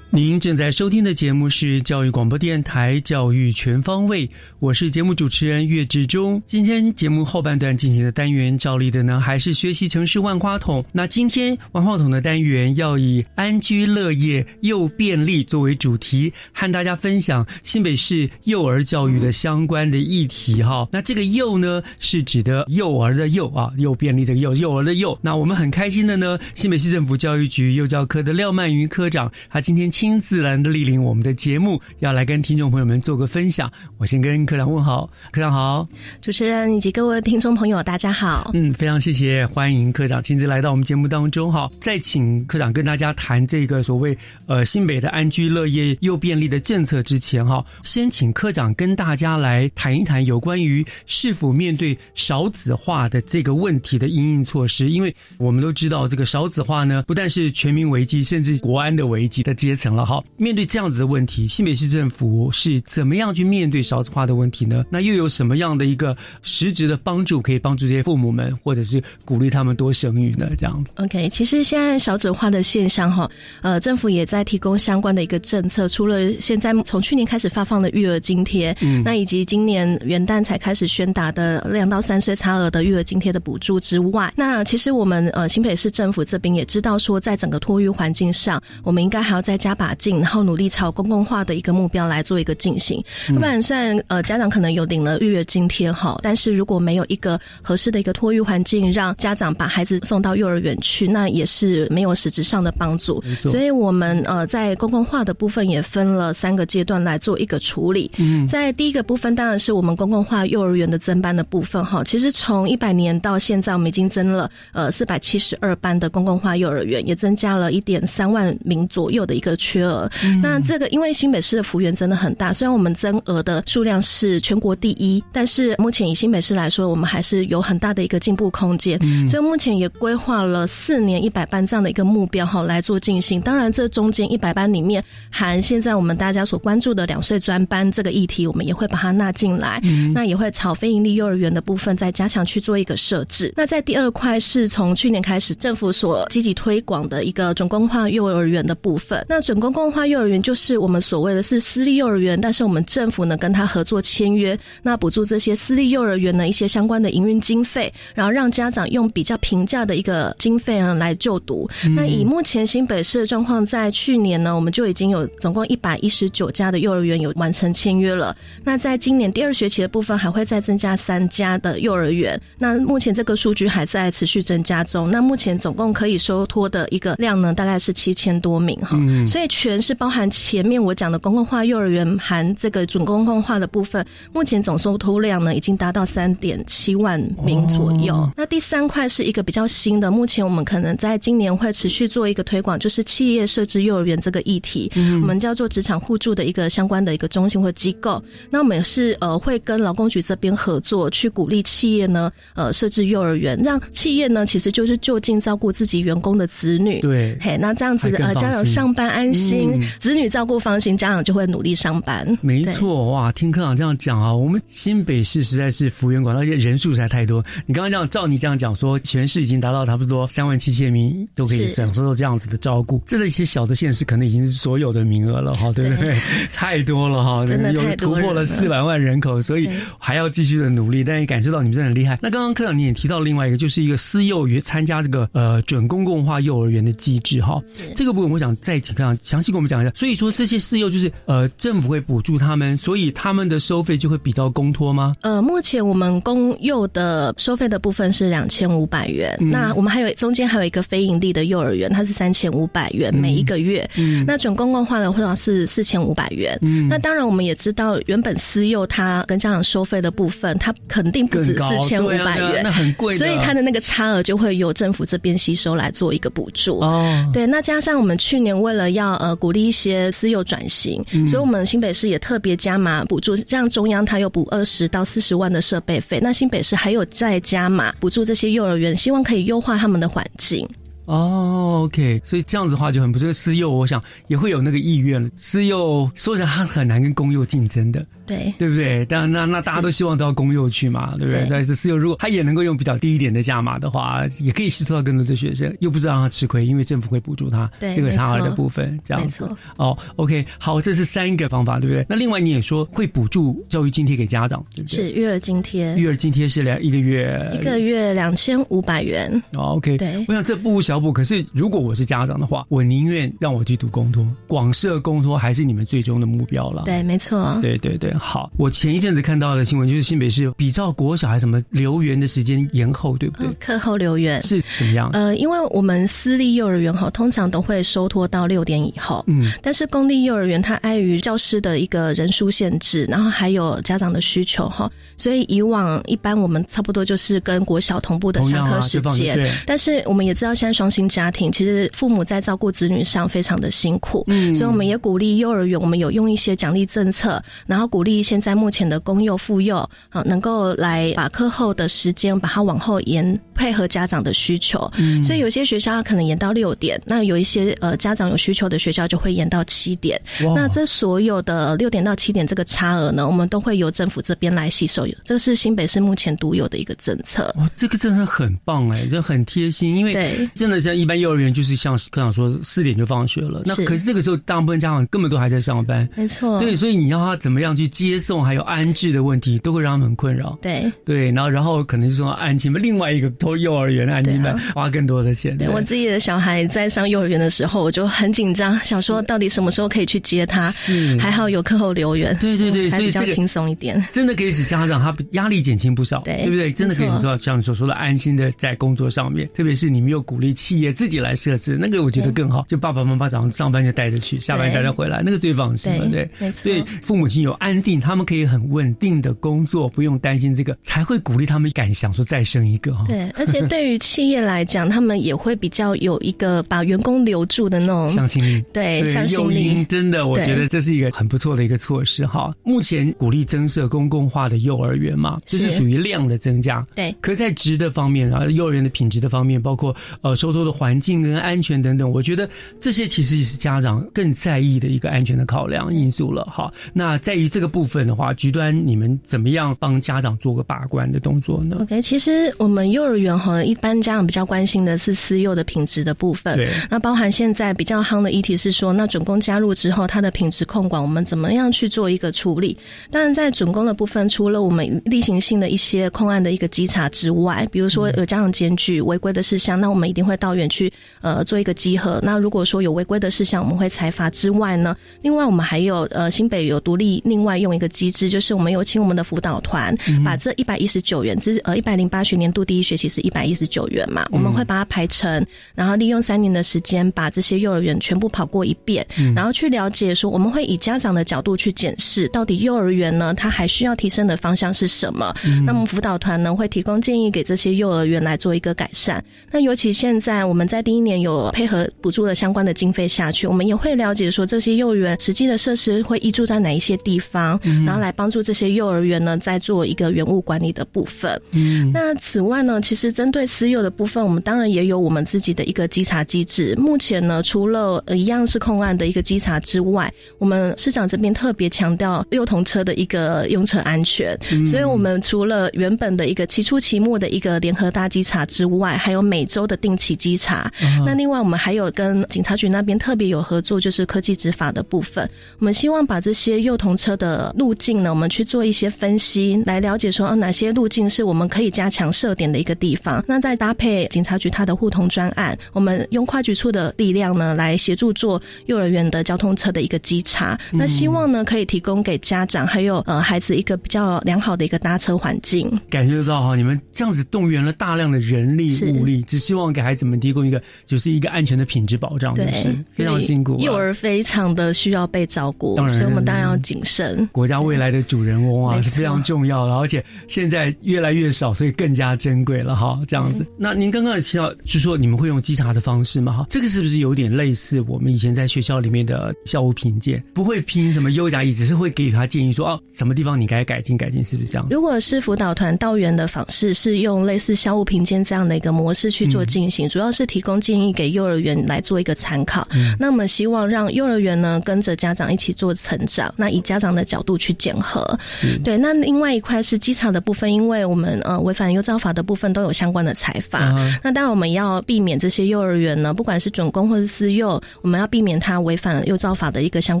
[0.14, 6.42] 您正在收听的节目是教育广播电台《教育全方位》，我是节目主持人岳志忠。
[6.44, 10.84] 今天节目后半段进行的单元，照例的呢还是学习城市万花筒。
[10.92, 20.62] 那今天万花筒的单元要以安居乐业又便利作为主题，和大家分享新北市幼儿教育的相关的议题。
[20.62, 25.18] 哈，那这个“幼”呢，是指的幼儿的“幼”啊，又便利这个“幼”，幼儿的“幼”。
[25.24, 33.70] 那我们很开心的呢，新北市政府教育局幼教科的廖曼云科长，他今天亲自然的莅临我们的节目，要来跟听众朋友们做个分享。
[33.98, 35.86] 我先跟科长问好，科长好，
[36.20, 38.50] 主持人以及各位听众朋友，大家好。
[38.52, 41.70] 嗯，非常谢谢，欢迎科长亲自来到我们节目当中哈。
[41.80, 54.90] 再请科长跟大家谈这个所谓呃新北的安居乐业又便利的政策之前哈，先请科长跟大家来谈一谈有关于是否面对少子化的这个问题的应应措施。
[54.90, 60.22] 因为我们都知道，这个少子化呢，不但是全民危机，甚至国安的危机的阶层了哈。
[60.36, 64.84] 面对这样子的问题，新北市政府是怎么样去面对少子化的问题呢？
[64.90, 70.50] 那又有什么样的一个实质的帮助，可以帮助这些父母们，或者是鼓励他们多生育呢？
[70.56, 70.92] 这样子。
[70.96, 73.30] OK，其实现在少子化的现象哈，
[73.62, 93.02] 呃，政府也在提供相关的一个政策，除了现在从去年开始发放的育儿津贴，嗯那以及今年元旦才开始宣达的两到三岁差额的育儿津贴的补助之外，那其实我们呃新北市政府这边也知道说，在整个托育环境上，我们应该还要再加把劲，然后努力朝公共化的一个目标来做一个进行。
[93.34, 108.10] 不然虽然呃家长可能有领了育儿津贴哈，但是如果没有一个合适的一个托育环境，让家长把孩子送到幼儿园去，那也是没有实质上的帮助所以我们呃在公共化的部分也分了三个阶段来做一个处理。
[108.18, 112.02] 嗯在第一个部分当然是我们公共化幼儿园的增班的部分哈。
[112.04, 120.10] 其实从一百年到现在，我们已经增了呃四百七十二班的公共化幼儿园，也增加了一点三万名左右的一个缺额。
[120.42, 128.98] 那这个因为新北市的幅员真的很大，虽然我们增额的数量是全国第一，但是目前以新北市来说，我们还是有很大的一个进步空间。
[129.02, 133.40] 嗯所以目前也规划了四年一百班这样的一个目标哈来做进行。
[133.40, 139.80] 当然，这中间一百班里面含现在我们大家所关注的两岁专班这个议题，我们也会把它纳进来。
[139.84, 143.52] 嗯那也会朝非营利幼儿园的部分再加强去做一个设置。
[143.56, 149.24] 那在第二块是从去年开始政府所积极推广的一个准公化幼儿园的部分。
[149.28, 161.70] 那准公共化幼儿园就是我们所谓的是私立幼儿园，但是我们政府呢跟他合作签约，那补助这些私立幼儿园呢一些相关的营运经费，然后让家长用比较平价的一个经费呢来就读。
[161.94, 168.36] 那以目前新北市的状况，在去年呢，我们就已经有总共一百一十九家的幼儿园有完成签约了。
[168.64, 172.36] 那在今年第二学期的部分，还会再增加三家的幼儿园。
[172.58, 175.08] 那目前这个数据还在持续增加中。
[175.08, 178.98] 那目前总共可以收托的一个量呢，大概是七千多名哈。
[178.98, 188.30] 嗯所以全是包含前面我讲的公共化幼儿园含这个准公共化的部分，目前总收托量呢已经达到三点七万名左右。
[188.36, 198.22] 那第三块是一个比较新的，目前我们可能在今年会持续做一个推广，就是企业设置幼儿园这个议题，嗯我们叫做职场互助的一个相关的一个中心或机构。
[198.50, 207.00] 那我们也是呃会跟劳工局这边合作，去鼓励企业呢呃设置幼儿园，让企业呢其实就是就近照顾自己员工的子女。
[207.00, 212.26] 对，嘿，那这样子呃家长上班安心，子女照顾放心，家长就会努力上班。
[212.40, 217.44] 没错，哇，听科长这样讲啊，我们新北市实在是幅员广大，而且人数实在太多。
[217.66, 226.16] 你刚刚这样照你这样讲说，全市已经达到差不多三万七千名都可以享受到这样子的照顾，这一些小的县市可能已经是所有的名额了哈，对不对？
[226.52, 229.68] 太多了哈，真的有突破了四百万人口，所以
[229.98, 231.02] 还要继续的努力。
[231.04, 232.16] 但也感受到你们真的很厉害。
[232.22, 237.60] 那刚刚科长你也提到另外一个，就是一个私幼园参加这个呃准公共化幼儿园的机制哈。
[237.96, 239.92] 这个部分我想再请科长详细跟我们讲一下。
[239.94, 245.14] 所以说这些私幼就是呃政府会补助他们，所以他们的收费就会比较公托吗？
[245.22, 253.88] 呃，目前我们公幼的收费的部分是两千五百元，那我们还有中间还有一个非盈利的幼儿园，它是三千五百元每一个月。
[253.96, 256.58] 嗯，那准公共化的话是四千五百元。
[256.62, 266.78] 嗯，那当然我们也知道，原本私幼它跟家长收费的部分，它肯定不止四千五百元，那很贵，所以它的那个差额就会由政府这边吸收来做一个补助。
[266.80, 280.68] 哦，对，那加上我们去年为了要呃鼓励一些私幼转型，所以我们新北市也特别加码补助，这样中央它有补二十到四十万的设备费，那新北市还有再加码补助这些幼儿园，希望可以优化他们的环境。
[281.04, 283.32] 哦，OK，所以这样子的话就很不错。
[283.32, 285.28] 私幼我想也会有那个意愿了。
[285.36, 289.04] 私幼说起来它很难跟公幼竞争的，对对不对？
[289.06, 291.46] 但那那大家都希望到公幼去嘛，对不对？
[291.50, 299.48] 但是私幼如果他也能够用比较低一点的价码的话，也可以吸收到更多的学生，又不是让他吃亏，因为政府会补助他这个差额的部分，这样子。
[299.76, 302.06] 哦，OK，好，这是三个方法，对不对？
[302.08, 304.96] 那另外你也说会补助教育津贴给家长，对不对？
[304.96, 309.30] 是育儿津贴，育儿津贴是两一个月一个月两千五百元。
[309.54, 311.10] 哦，OK，对，我想这不无小补。
[311.10, 316.82] 可是如果我是家长的话，我宁愿让我去读公托，广设公托还是你们最终的目标了。
[316.84, 317.58] 对，没错。
[317.62, 318.52] 对对对，好。
[318.58, 323.48] 我前一阵子看到的新闻就是新北市比照国小还什么留园的时间延后，对不对？
[323.58, 325.08] 课后留园是怎么样？
[325.14, 329.24] 呃，因为我们私立幼儿园哈，通常都会收托到六点以后。
[329.28, 339.34] 嗯，但是公立幼儿园它碍于教师的一个人数限制，然后还有家长的需求哈，所以以往一般我们差不多就是跟国小同步的上课时间。
[339.36, 339.50] 对。
[339.66, 349.76] 但是我们也知道，现在双薪家庭其实父母在照顾子女上非常的辛苦，嗯，所以我们也鼓励幼儿园，我们有用一些奖励政策，然后鼓励现在目前的公幼、妇幼
[350.08, 354.90] 啊，能够来把课后的时间把它往后延，配合家长的需求。
[354.98, 360.20] 嗯，所以有些学校可能延到六点，那有一些呃家长有需求的学校就会延到七点。
[360.40, 367.54] 那这所有的六点到七点这个差额呢，我们都会由政府这边来吸收，这是新北市目前独有的一个政策。
[367.56, 380.56] 哇，这个政策很棒哎，这很贴心，因为真的像一般幼儿园就是像科长说四点就放学了，那可是这个时候大部分家长根本都还在上班，没错，对，所以你要他怎么样去接送，还有安置的问题，都会让他们很困扰。
[380.62, 385.56] 对对，然后然后可能就说安亲班，另外一个托幼儿园的安亲班花更多的钱。
[385.56, 390.62] 对我自己的小孩在上幼儿园的时候，我就很紧张，想说到底什么时候可以去接他？
[390.70, 396.72] 是还好有课后留园，对对对，所以比较轻松一点，真的可以使家长他压力减轻不少，对对不对？
[396.72, 402.64] 真的可以说像你所说的安心的在工作上面，特别是你们又鼓励企业自己来设置，那个我觉得更好。
[402.68, 406.52] 就爸爸妈妈早上上班就带着去，下班带着回来，那个最放心了，对。
[406.52, 413.04] 所以父母亲有安定，他们可以很稳定的工作，不用担心这个，才会鼓励他们敢想说再生一个哈。
[413.08, 419.84] 对，而且对于企业来讲，他们也会比较有一个把员工留住的那种向心力， 对，向心力。
[419.86, 422.54] 真的，我觉得这是一个很不错的一个措施哈。
[422.62, 426.84] 目前鼓励增设公共化的幼儿园嘛，这是属于量的增加。
[426.94, 432.48] 对，可是在值的方面啊，幼儿园的品质的方面，包括呃收偷偷的环境跟安全等等，我觉得
[432.78, 436.44] 这些其实也是家长更在意的一个安全的考量因素了。
[436.44, 446.56] 哈，那在于这个部分的话，局端你们怎么样帮家长做个把关的动作呢？OK，其实我们幼儿园哈，一般家长比较关心的是私幼的品质的部分。
[446.56, 452.76] 对，那包含现在比较夯的议题是说，那准公加入之后，它的品质控管我们怎么样去做一个处理？
[453.10, 462.18] 当然，在准公的部分，除了我们例行性的一些控案的一个稽查之外，比如说有家长检举违规的事项，那我们一定会到园去呃做一个集合。
[462.20, 485.32] 那如果说有违规的事项，我们会裁罚之外呢，另外我们还有呃新北有独立另外用一个机制，就是我们有请我们的辅导团，把这一百一十九元，之呃一百零八学年度第一学期是一百一十九元嘛，我们会把它排成，然后利用三年的时间把这些幼儿园全部跑过一遍，然后去了解说，我们会以家长的角度去检视，到底幼儿园呢，它还需要提升的方向是什么？
[485.66, 489.22] 那么辅导团呢会提供建议给这些幼儿园来做一个改善。
[489.50, 501.40] 那尤其现在我们在第一年有配合补助的相关的经费下去，我们也会了解说这些幼儿园实际的设施会依住在哪一些地方，然后来帮助这些幼儿园呢在做一个园务管理的部分。
[501.52, 506.74] 嗯，那此外呢，其实针对私幼的部分，我们当然也有我们自己的一个稽查机制。
[506.76, 520.70] 目前呢，除了一样是控案的一个稽查之外，我们市长这边特别强调幼童车的一个用车安全，所以我们除了原本的一个期初期末的一个联合大稽查之外，还有每周的定期稽查。
[521.04, 525.28] 那另外我们还有跟警察局那边特别有合作，就是科技执法的部分。
[525.58, 533.24] 我们希望把这些幼童车的路径呢，我们去做一些分析，来了解说，哦，哪些路径是我们可以加强设点的一个地方。
[533.26, 540.58] 那再搭配警察局它的互通专案，我们用跨局处的力量呢，来协助做幼儿园的交通车的一个稽查。
[540.70, 545.70] 那希望呢，可以提供给家长还有呃孩子一个比较良好的一个搭车环境。
[545.90, 552.46] 感觉得到哈，你们这样子动员了大量的人力物力，只希望给孩子们提供一个就是一个安全的品质保障，对，
[552.94, 553.58] 非常辛苦。
[553.58, 557.28] 幼儿非常的需要被照顾，所以我们当然要谨慎。
[557.32, 563.00] 国家未来的主人翁啊是非常重要的，而且现在越来越少，所以更加珍贵了哈。
[563.06, 566.32] 这样子，那您刚刚也提到，就说你们会用稽查的方式嘛？
[566.32, 570.22] 哈，这个是不是有点类似我们以前在学校里面的校务评鉴？
[570.34, 574.66] 不会评什么优甲乙，只是会给予他建议说，哦，什么地方你该改进改进，是不是这样？
[574.70, 582.66] 如果是辅导团到园的访视，是用类似校务评鉴这样的一个模式去做进行，主要是提供建议给幼儿园来做一个参考。
[582.98, 588.18] 那我们希望让幼儿园呢跟着家长一起做成长，那以家长的角度去检核。
[588.64, 593.60] 对，那另外一块是机场的部分，因为我们呃违反幼教法的部分都有相关的裁罚。
[594.02, 600.00] 那当然我们要避免这些幼儿园呢，不管是准公或是私幼，我们要避免它违反幼教法的一个相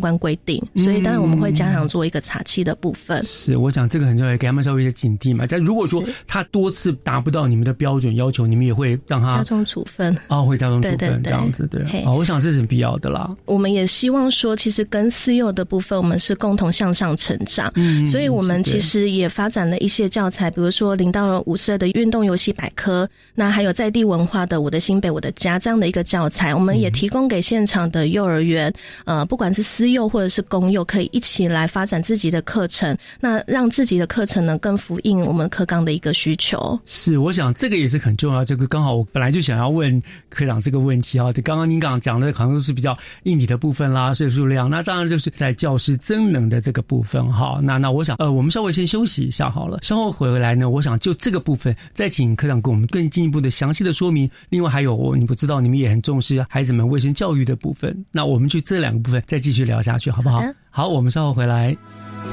[0.00, 0.58] 关规定。
[0.76, 3.22] 所以当然我们会加强做一个查期的部分。
[3.24, 5.44] 是，我想这个很重要，给他们稍微一些警惕嘛。
[5.46, 10.16] 但如果说他多次达不到你们的标准要求，你们也会让他加重处分。
[10.28, 11.82] 哦，会加重处分这样子，对。
[12.04, 13.28] 哦，我想这是必要的啦。
[13.46, 17.70] 我们也希望说，其实跟私幼的部分，我们是共同向上成长。
[17.74, 28.72] 嗯，所以我们其实也发展了一些教材，比如说零到五岁的运动游戏百科，那还有在地文化的《我的新北我的家》这样的一个教材，我们也提供给现场的幼儿园，
[29.04, 36.78] 呃，不管是私幼或者是公幼，可以一起来发展自己的课程，那让自己的课程呢更符应我们课纲的一个需求。
[36.84, 38.44] 是，我想这个也是很重要。
[38.44, 47.60] 这个刚好我本来就想要问科长这个问题啊，就刚刚您刚讲的，好像都是比较硬体的部分啦，岁数量，那当然就是在教师增能的这个部分哈。
[47.62, 54.30] 那那我想，呃，我们稍微先休息一下好了，稍后回来呢，我想就这个部分再请科长给我们更进一步的详细的说明。
[54.50, 60.42] 另外还有，你不知道你们也很重视孩子们卫生教育的部分，那我们就这两个部分再继续聊下去，好不好？
[60.70, 61.76] 好，我们稍后回来。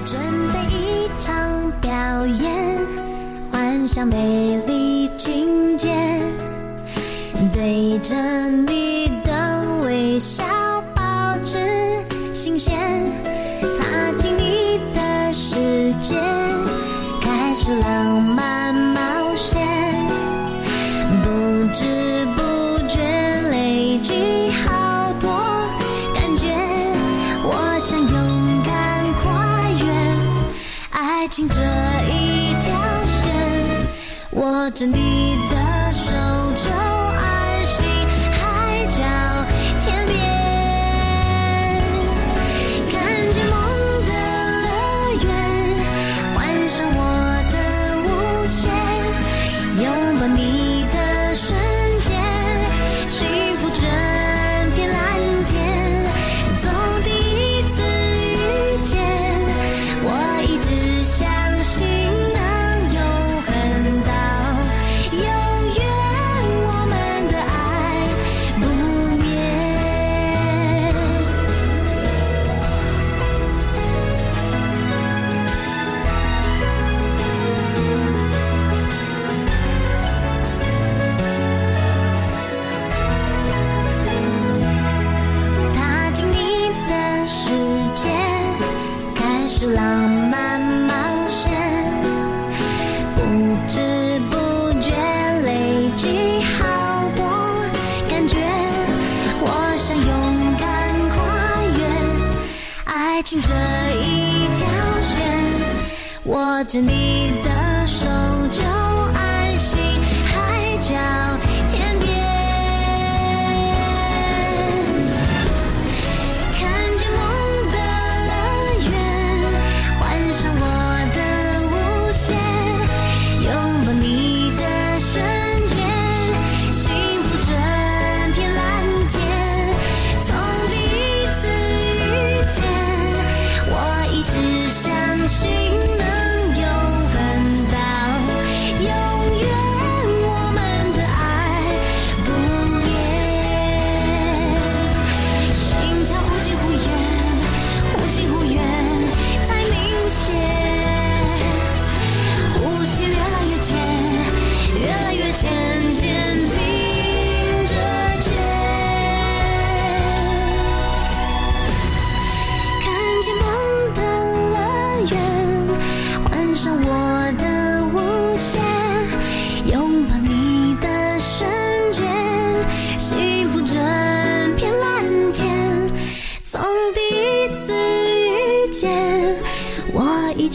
[0.05, 0.19] 准
[0.53, 2.79] 备一场表演，
[3.51, 5.89] 幻想美丽情节，
[7.53, 8.15] 对着
[8.67, 9.29] 你的。
[9.83, 10.43] 微笑
[10.93, 11.01] 保
[11.43, 11.57] 持
[12.33, 12.77] 新鲜，
[13.79, 15.55] 踏进你的世
[16.01, 16.15] 界，
[17.21, 18.99] 开始浪漫冒
[19.35, 19.65] 险，
[21.23, 21.27] 不
[21.73, 22.99] 知不觉
[23.49, 25.29] 累积好多
[26.13, 26.53] 感觉，
[27.41, 29.87] 我想勇敢跨越
[30.91, 31.55] 爱情这
[32.09, 32.69] 一条
[33.07, 33.33] 线，
[34.31, 35.35] 握着你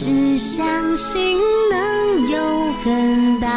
[0.05, 3.47] 只相信能永恒到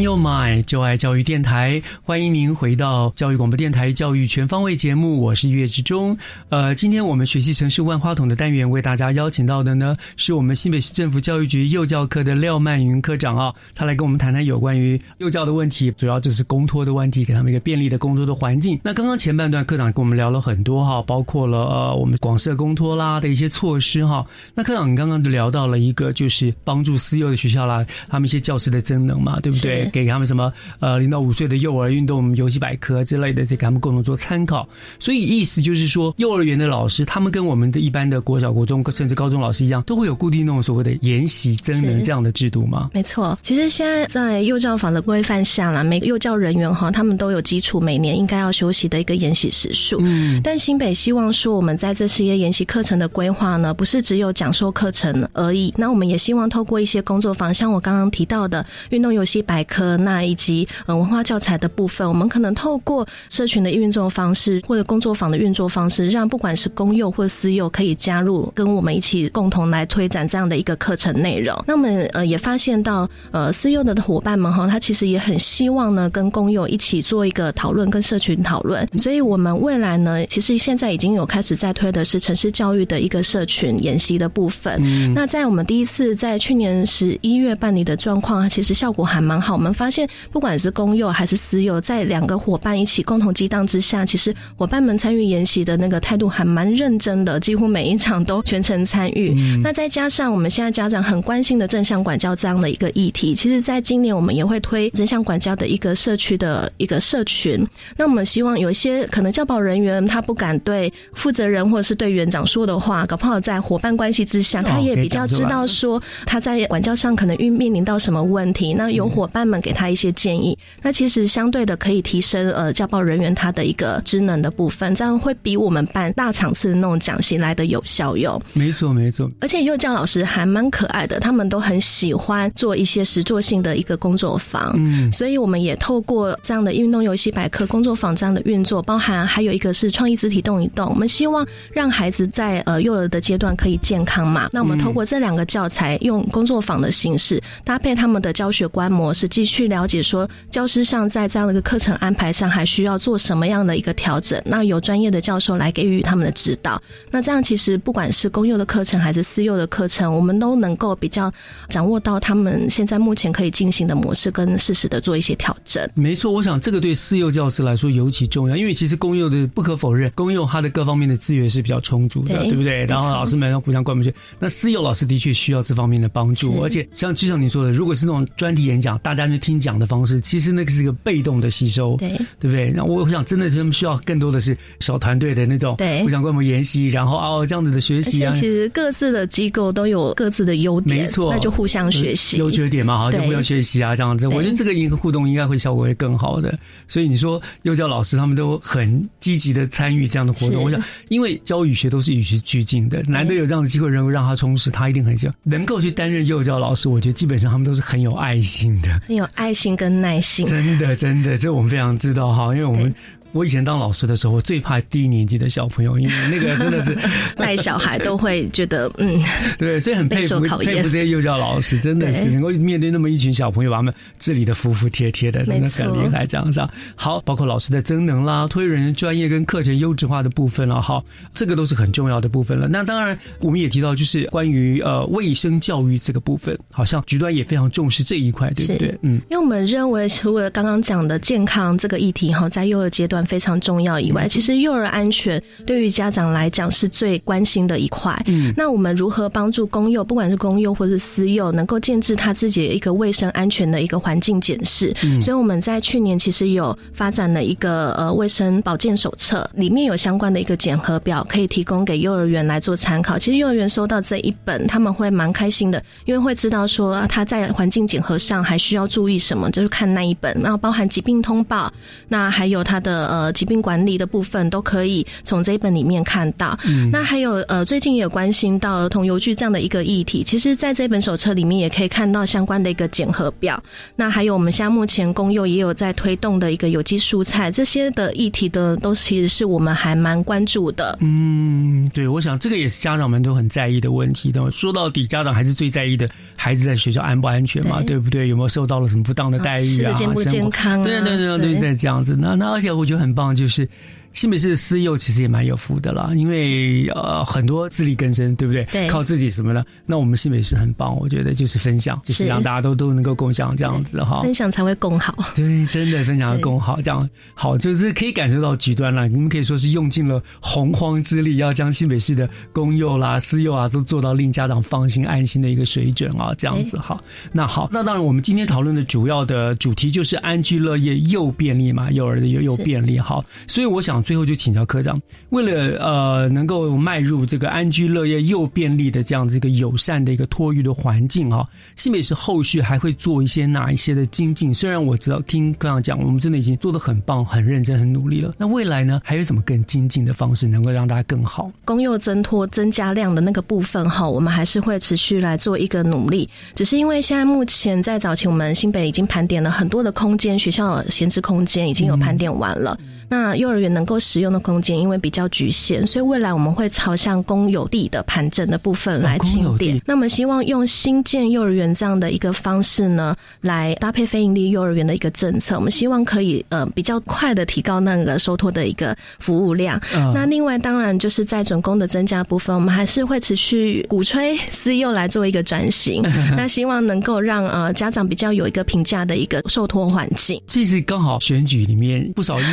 [0.00, 6.16] Your Mind，就爱教育电台，欢迎您回到教育广播电台教育全方位节目，我是岳志忠。
[6.48, 18.80] 呃，今天我们学习城市万花筒的单元，为大家邀请到的呢，是我们新北市政府教育局幼教科的廖曼云科长啊，他来跟我们谈谈有关于幼教的问题，主要就是公托的问题，给他们一个便利的公托的环境。
[18.82, 24.26] 那刚刚前半段科长跟我们聊了很多哈，包括了呃我们广设公托啦的一些措施哈。
[24.54, 29.89] 那科长，你刚刚就聊到了一个，就是帮助私幼的学校啦，他们一些教师的增能嘛，对不对？
[29.90, 34.68] 是给他们什么呃零到五岁的幼儿运动游戏百科之类的，再给他们共同做参考。
[34.98, 42.90] 所以意思就是说，幼儿园的老师他们跟我们的一般的国小、国中甚至高中老师一样，都会有固定那种所谓的研习增能这样的制度吗？
[42.92, 49.98] 没错，其实现在在幼教法的规范下啦，每个幼教人员哈，他们都有基础每年应该要休息的一个研习时数。
[50.00, 55.72] 嗯，但新北希望说，我们在这些研习课程的规划呢，不是只有讲授课程而已。
[55.76, 71.56] 那我们也希望透过一些工作坊，像我刚刚提到的运动游戏百科，那以及呃文化教材的部分，我们可能透过社群的运作方式，或者工作坊的运作方式，让不管是公幼或私幼可以加入，跟我们一起共同来推展这样的一个课程内容。
[71.66, 78.88] 那么呃也发现到呃私幼的伙伴们哈，他其实也很希望呢跟公幼一起做一个讨论，跟社群讨论。
[78.98, 84.80] 所以我们未来呢，其实现在已经有开始在推的是城市教育的一个社群演习的部分。
[84.82, 89.59] 嗯那在我们第一次在去年十一月办理的状况，其实效果还蛮好。
[89.60, 99.34] 我们发现，不管是公幼还是私幼，在两个伙伴一起共同激荡之下，其实伙伴们参与研习的那个态度还蛮认真的，几乎每一场都全程参与。
[99.36, 107.62] 嗯那再加上我们现在家长很关心的正向管教这样的一个议题，其实在今年我们也会推正向管教的一个社区的一个社群。
[107.98, 128.40] 那我们希望有一些可能教保人员他不敢对负责人或者是对园长说的话，搞不好在伙伴关系之下，他也比较知道说他在管教上可能遇面临到什么问题，那有伙伴们给他一些建议，那其实相对的可以提升呃教保人员他的一个职能的部分，这样会比我们办大场次的那种讲习来的有效用。
[128.52, 129.28] 没错，没错。
[129.40, 134.72] 而且幼教老师还蛮可爱的，他们都很喜欢做一些实作性的一个工作坊。
[134.76, 144.48] 嗯所以我们也透过这样的运动游戏百科工作坊这样的运作，包含还有一个是创意肢体动一动，我们希望让孩子在呃幼儿的阶段可以健康嘛。
[144.52, 154.40] 那我们透过这两个教材，用工作坊的形式搭配他们的教学观模实际去了解说，教师上在这样的一个课程安排上还需要做什么样的一个调整。
[154.44, 156.80] 那有专业的教授来给予他们的指导。
[157.10, 161.32] 那这样其实不管是公幼的课程还是私幼的课程，我们都能够比较
[161.68, 165.88] 掌握到他们现在目前可以进行的模式，跟适时的做一些调整。
[165.94, 172.84] 没错，我想这个对私幼教师来说尤其重要，因为其实公幼的不可否认，公幼它的各方面的资源是比较充足的，对对不对？
[172.86, 174.12] 然后老师们要互相灌不去。
[174.38, 182.72] 那私幼老师的确需要这方面的帮助，而且像就像你说的，如果是那种专题演讲，大家就听讲的方式，其实那个是一个被动的吸收，对对不对？
[182.74, 188.32] 那我我想真的是他们需要更多的是小团队的那种，对互相观摩研习，然后哦这样子的学习啊。
[188.32, 192.36] 其实各自的机构都有各自的优点，没错，那就互相学习。
[192.38, 194.26] 优缺点嘛，好，就对互相学习啊，这样子。
[194.28, 196.58] 我觉得这个一个互动应该会效果会更好的。
[196.88, 206.88] 所以你说幼教老师他们都很积极的参与这样的活动，我想，因为教语学都是与时俱进的，难得有这样的机会能够让他充实，他一定很想能够去担任幼教老师。
[206.88, 210.44] 我觉得基本上他们都是很有爱心的，很有爱心跟耐心。
[210.44, 212.92] 真的真的，这我们非常知道哈，因为我们。
[213.32, 216.96] 我以前当老师的时候，我最怕低年级的小朋友，因为那个真的是
[217.36, 219.22] 带小孩都会觉得，嗯，
[219.58, 226.26] 对，所以很佩服佩服这些幼教老师，真的是能够面对那么一群小朋友，把他们治理的服服帖帖的，真的很厉害。
[226.26, 231.02] 这样上好，包括老师的增能啦、推人员专业跟课程优质化的部分了，哈，
[231.34, 232.68] 这个都是很重要的部分了。
[232.68, 238.98] 那当然，我们也提到就是关于呃卫生教育这个部分，好像局端也非常重视这一块，对不对？
[239.02, 248.20] 嗯，因为我们认为，除了刚刚讲的健康这个议题哈，在幼儿阶段非常重要以外，其实幼儿安全对于家长来讲是最关心的一块。
[248.26, 254.94] 嗯，那我们如何帮助公幼，不管是公幼或是私幼，能够建制他自己的一个卫生安全的一个环境检视？
[255.02, 263.18] 嗯所以我们在去年其实有发展了一个呃卫生保健手册，里面有相关的一个检核表，可以提供给幼儿园来做参考。
[263.18, 271.72] 其实幼儿园收到这一本，他们会蛮开心的，因为会知道说啊他在环境检核上还需要注意什么，就是看那一本，然后包含疾病通报，
[272.08, 276.56] 那还有他的呃疾病管理的部分，都可以从这一本里面看到。
[276.66, 283.62] 嗯那还有呃最近也有关心到儿童邮具这样的一个议题，其实在这本手册里面也可以看到相关的一个检核表。
[283.96, 290.96] 那还有我们现在目前公幼也有在推动的一个有机蔬菜，这些的议题的都其实是我们还蛮关注的。
[291.00, 294.50] 嗯，对，我想这个也是家长们都很在意的问题的。
[294.50, 298.28] 说到底，家长还是最在意的孩子在学校安不安全嘛，对对不对？
[298.28, 299.92] 有没有受到了什么不当的待遇啊？
[299.94, 302.16] 健不健康啊对对对对对对，这样子。
[302.18, 303.66] 那那而且我觉得很棒，就是。
[304.12, 308.64] 新北市的私幼其实也蛮有福的啦，因为呃很多自力更生，对不对？
[308.72, 309.62] 对靠自己什么的。
[309.86, 314.22] 那我们新北市很棒，我觉得就是分享，就是是让大家都都能够共享这样子哈。
[314.22, 315.14] 分享才会共好。
[315.34, 319.08] 对，真的分享会共好，这样好，就是可以感受到极端了。
[319.08, 327.00] 你们可以说是用尽了洪荒之力，要将新北市的公幼啦、私幼啊，都做到令家长放心安心的一个水准啊，这样子哈。
[327.32, 341.46] 那好，那当然，我们今天讨论的主要的主题就是安居乐业又便利嘛，幼儿的又又便利好，所以我想最后就请教科长，为了呃能够迈入这个安居乐业又便利的这样子一个友善的一个托育的环境哈，
[341.76, 344.52] 新北市后续还会做一些哪一些的精进？
[344.52, 351.50] 虽然我知道听科长讲，我们真的已经做得很棒、很认真、很努力了，那未来呢，还有什么更精进的方式能够让大家更好？
[351.64, 356.28] 公幼增托增加量的那个部分哈，我们还是会持续来做一个努力。
[356.54, 362.78] 只是因为现在目前在早期，我们新北已经盘点了很多的空间，学校闲置空间已经有盘点完了。
[363.08, 369.80] 那幼儿园能够使用的空间，因为比较局限，所以未来我们会朝向公有地的盘整的部分来清点。
[369.84, 379.76] 那我们希望用新建幼儿园这样的一个方式呢，来搭配非营利幼儿园的一个政策，我们希望可以呃比较快的提高那个收托的一个服务量。
[379.96, 386.00] 嗯那另外当然就是在准公的增加部分，我们还是会持续鼓吹私幼来做一个转型，
[386.36, 390.40] 那希望能够让呃家长比较有一个评价的一个受托环境。
[390.46, 392.44] 这是刚好选举里面不少立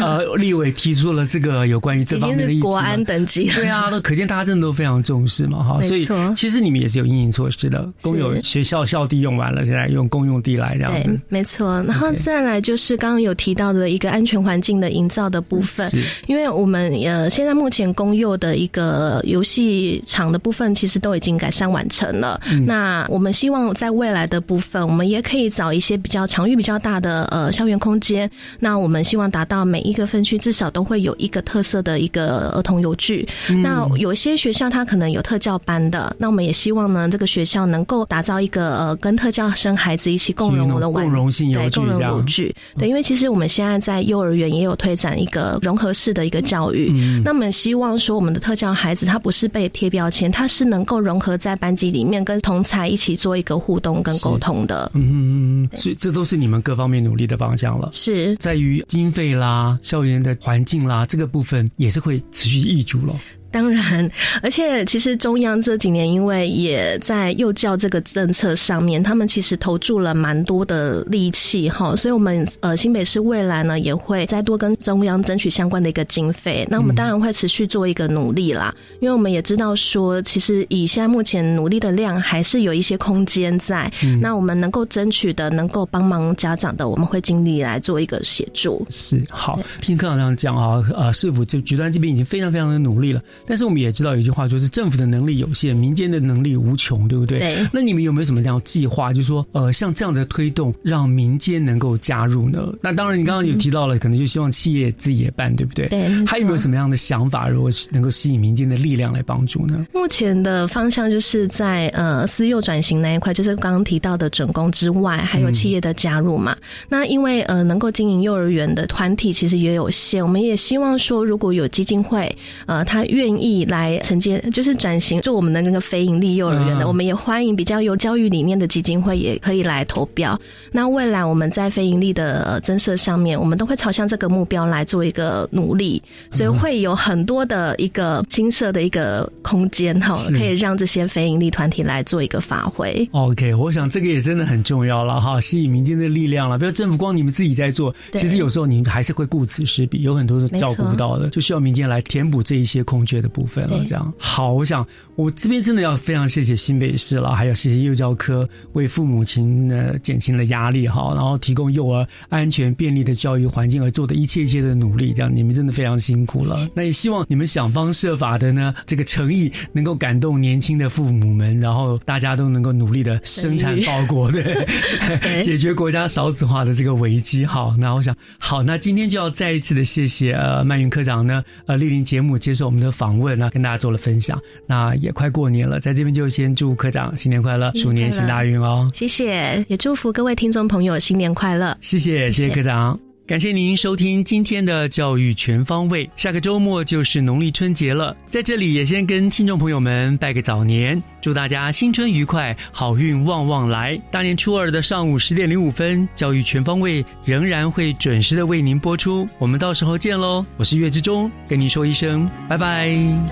[0.00, 7.86] 呃立委提出了这个有关于这方面的议题嘛经是国安等级，对啊，那可见大家真的都非常重视嘛，哈，所以其实你们也是有应应措施的。
[8.00, 11.82] 公有学校校地用完了，现在用公用地来这样对子。，没错。
[11.82, 22.40] 然后再来就是刚刚有提到的一个安全环境的营造的部分是，因为我们呃现在目前公幼的一个游戏场的部分，其实都已经改善完成了。
[22.50, 28.30] 嗯那我们希望在未来的部分，我们也可以找一些比较场域比较大的呃校园空间。
[28.58, 33.26] 那我们希望达到每一个分区至少校都会有一个特色的一个儿童游具。
[33.62, 42.54] 那有些学校它可能有特教班的，那我们也希望呢，这个学校能够打造一个呃跟特教生孩子一起共融的玩共融性游对共融游具。
[42.78, 46.90] 对，因为其实我们现在在幼儿园也有推展一个融合式的一个教育。
[46.92, 54.90] 嗯那我们希望说，我们的特教孩子他不是被贴标签，他是能够融合在班级里面，跟同才一起做一个互动跟沟通的。
[54.94, 57.90] 嗯嗯嗯，所以这都是你们各方面努力的方向了。
[57.92, 63.14] 是在于经费啦、校园的环境啦这个部分，也是会持续易主了。
[63.50, 64.08] 当然，
[64.42, 76.66] 而且其实中央这几年因为也在幼教这个政策上面，他们其实投注了蛮多的力气哈，所以我们呃新北市未来呢也会再多跟中央争取相关的一个经费。
[76.70, 83.90] 那我们当然会持续做一个努力啦，因为我们也知道说，其实以现在目前努力的量还是有一些空间在。
[84.02, 88.86] 嗯那我们能够争取的、能够帮忙家长的，我们会尽力来做一个协助。
[88.90, 93.22] 是好，听科长这样讲啊，呃，市府就局端这边已经非常非常的努力了。
[93.50, 97.40] 但是我们也知道有一句话，就是政府的能力有限，民间的能力无穷，对不对？
[97.40, 102.72] 对那你们有没有什么这样计划，就是说，呃，像这样的推动，让民间能够加入呢？
[102.80, 105.88] 那当然，你刚刚有提到了，可能就希望企业自己也办，对不对？
[105.88, 109.84] 对还有没有什么样的想法，如果能够吸引民间的力量来帮助呢？
[109.92, 116.56] 目前的方向就是在呃私幼转型那一块，就是刚刚提到的准公之外，还有企业的加入嘛。
[116.88, 122.30] 那因为呃能够经营幼儿园的团体其实也有限，我们也希望说如果有基金会
[122.66, 130.38] 呃他愿意来承接，就是转型做我们的那个非盈利幼儿园的，嗯我们也欢迎比较有教育理念的基金会也可以来投标。
[130.72, 143.08] 那未来我们在非盈利的呃增设上面，我们都会朝向这个目标来做一个努力，所以会有很多的一个金色的一个空间哈，是可以让这些非盈利团体来做一个发挥。
[143.12, 146.58] OK，我想这个也真的很重要了哈，吸引民间的力量了。
[146.58, 153.82] 不要政府光你们自己在做，其实有时候你还是会顾此失彼，有很多是照顾不到的，就需要民间来填补这一些空缺的部分了。
[153.88, 166.68] 这样好，我想我这边真的要非常谢谢新北市了，还有谢谢幼教科为父母亲呢减轻了压力哈，然后提供幼儿安全便利的教育环境而做的一切一切的努力，这样你们真的非常辛苦了。
[166.74, 174.66] 那也希望你们想方设法的呢，这个诚意能够感动年轻的父母们，然后大家都能够努力的生产报国，对，
[175.42, 177.44] 解决国家少子化的这个危机。
[177.44, 184.40] 好，那我想好，那今天就要再一次的谢谢呃曼云科长呢，呃莅临节目接受我们的访问，那跟大家做了分享。
[184.66, 188.90] 那也快过年了，在这边就先祝科长新年快乐，鼠年行大运哦。
[188.94, 191.76] 谢谢，也祝福各位听众朋友新年快乐。
[191.80, 193.09] 谢谢，谢谢科长。
[193.30, 196.10] 感谢您收听今天的教育全方位。
[196.16, 203.96] 下个周末就是农历春节了，在这里也先跟听众朋友们拜个早年，祝大家新春愉快，好运旺旺来。
[204.10, 210.44] 大年初二的上午十点零五分，教育全方位仍然会准时的为您播出，我们到时候见喽。
[210.56, 212.88] 我是岳志忠，跟您说一声拜拜。
[212.88, 213.30] 你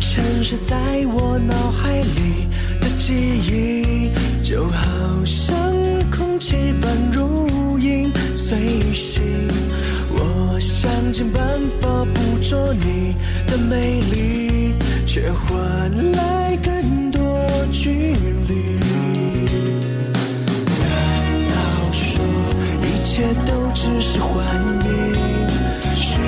[0.00, 0.76] 沉睡在
[1.06, 2.46] 我脑海里
[2.80, 4.12] 的记忆，
[4.44, 5.63] 就好像
[6.38, 9.22] 气般如影随形。
[10.10, 11.42] 我想尽办
[11.80, 13.14] 法捕捉你
[13.46, 14.74] 的美丽，
[15.06, 17.20] 却换来更多
[17.72, 18.14] 距
[18.48, 18.78] 离。
[20.80, 20.86] 难
[21.50, 22.24] 道说
[22.82, 24.44] 一切都只是幻
[24.86, 25.14] 影？
[25.94, 26.20] 绚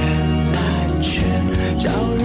[0.53, 0.57] 烂
[1.03, 1.21] 却
[1.79, 2.25] 叫人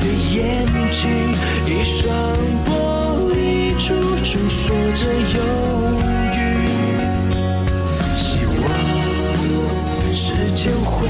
[0.00, 1.02] 的眼睛，
[1.66, 2.02] 一双
[2.64, 2.68] 玻
[3.32, 3.36] 璃
[3.76, 3.94] 珠
[4.24, 5.02] 诉说着
[5.34, 5.38] 忧
[6.34, 6.36] 郁。
[8.16, 8.64] 希望
[10.14, 11.08] 时间会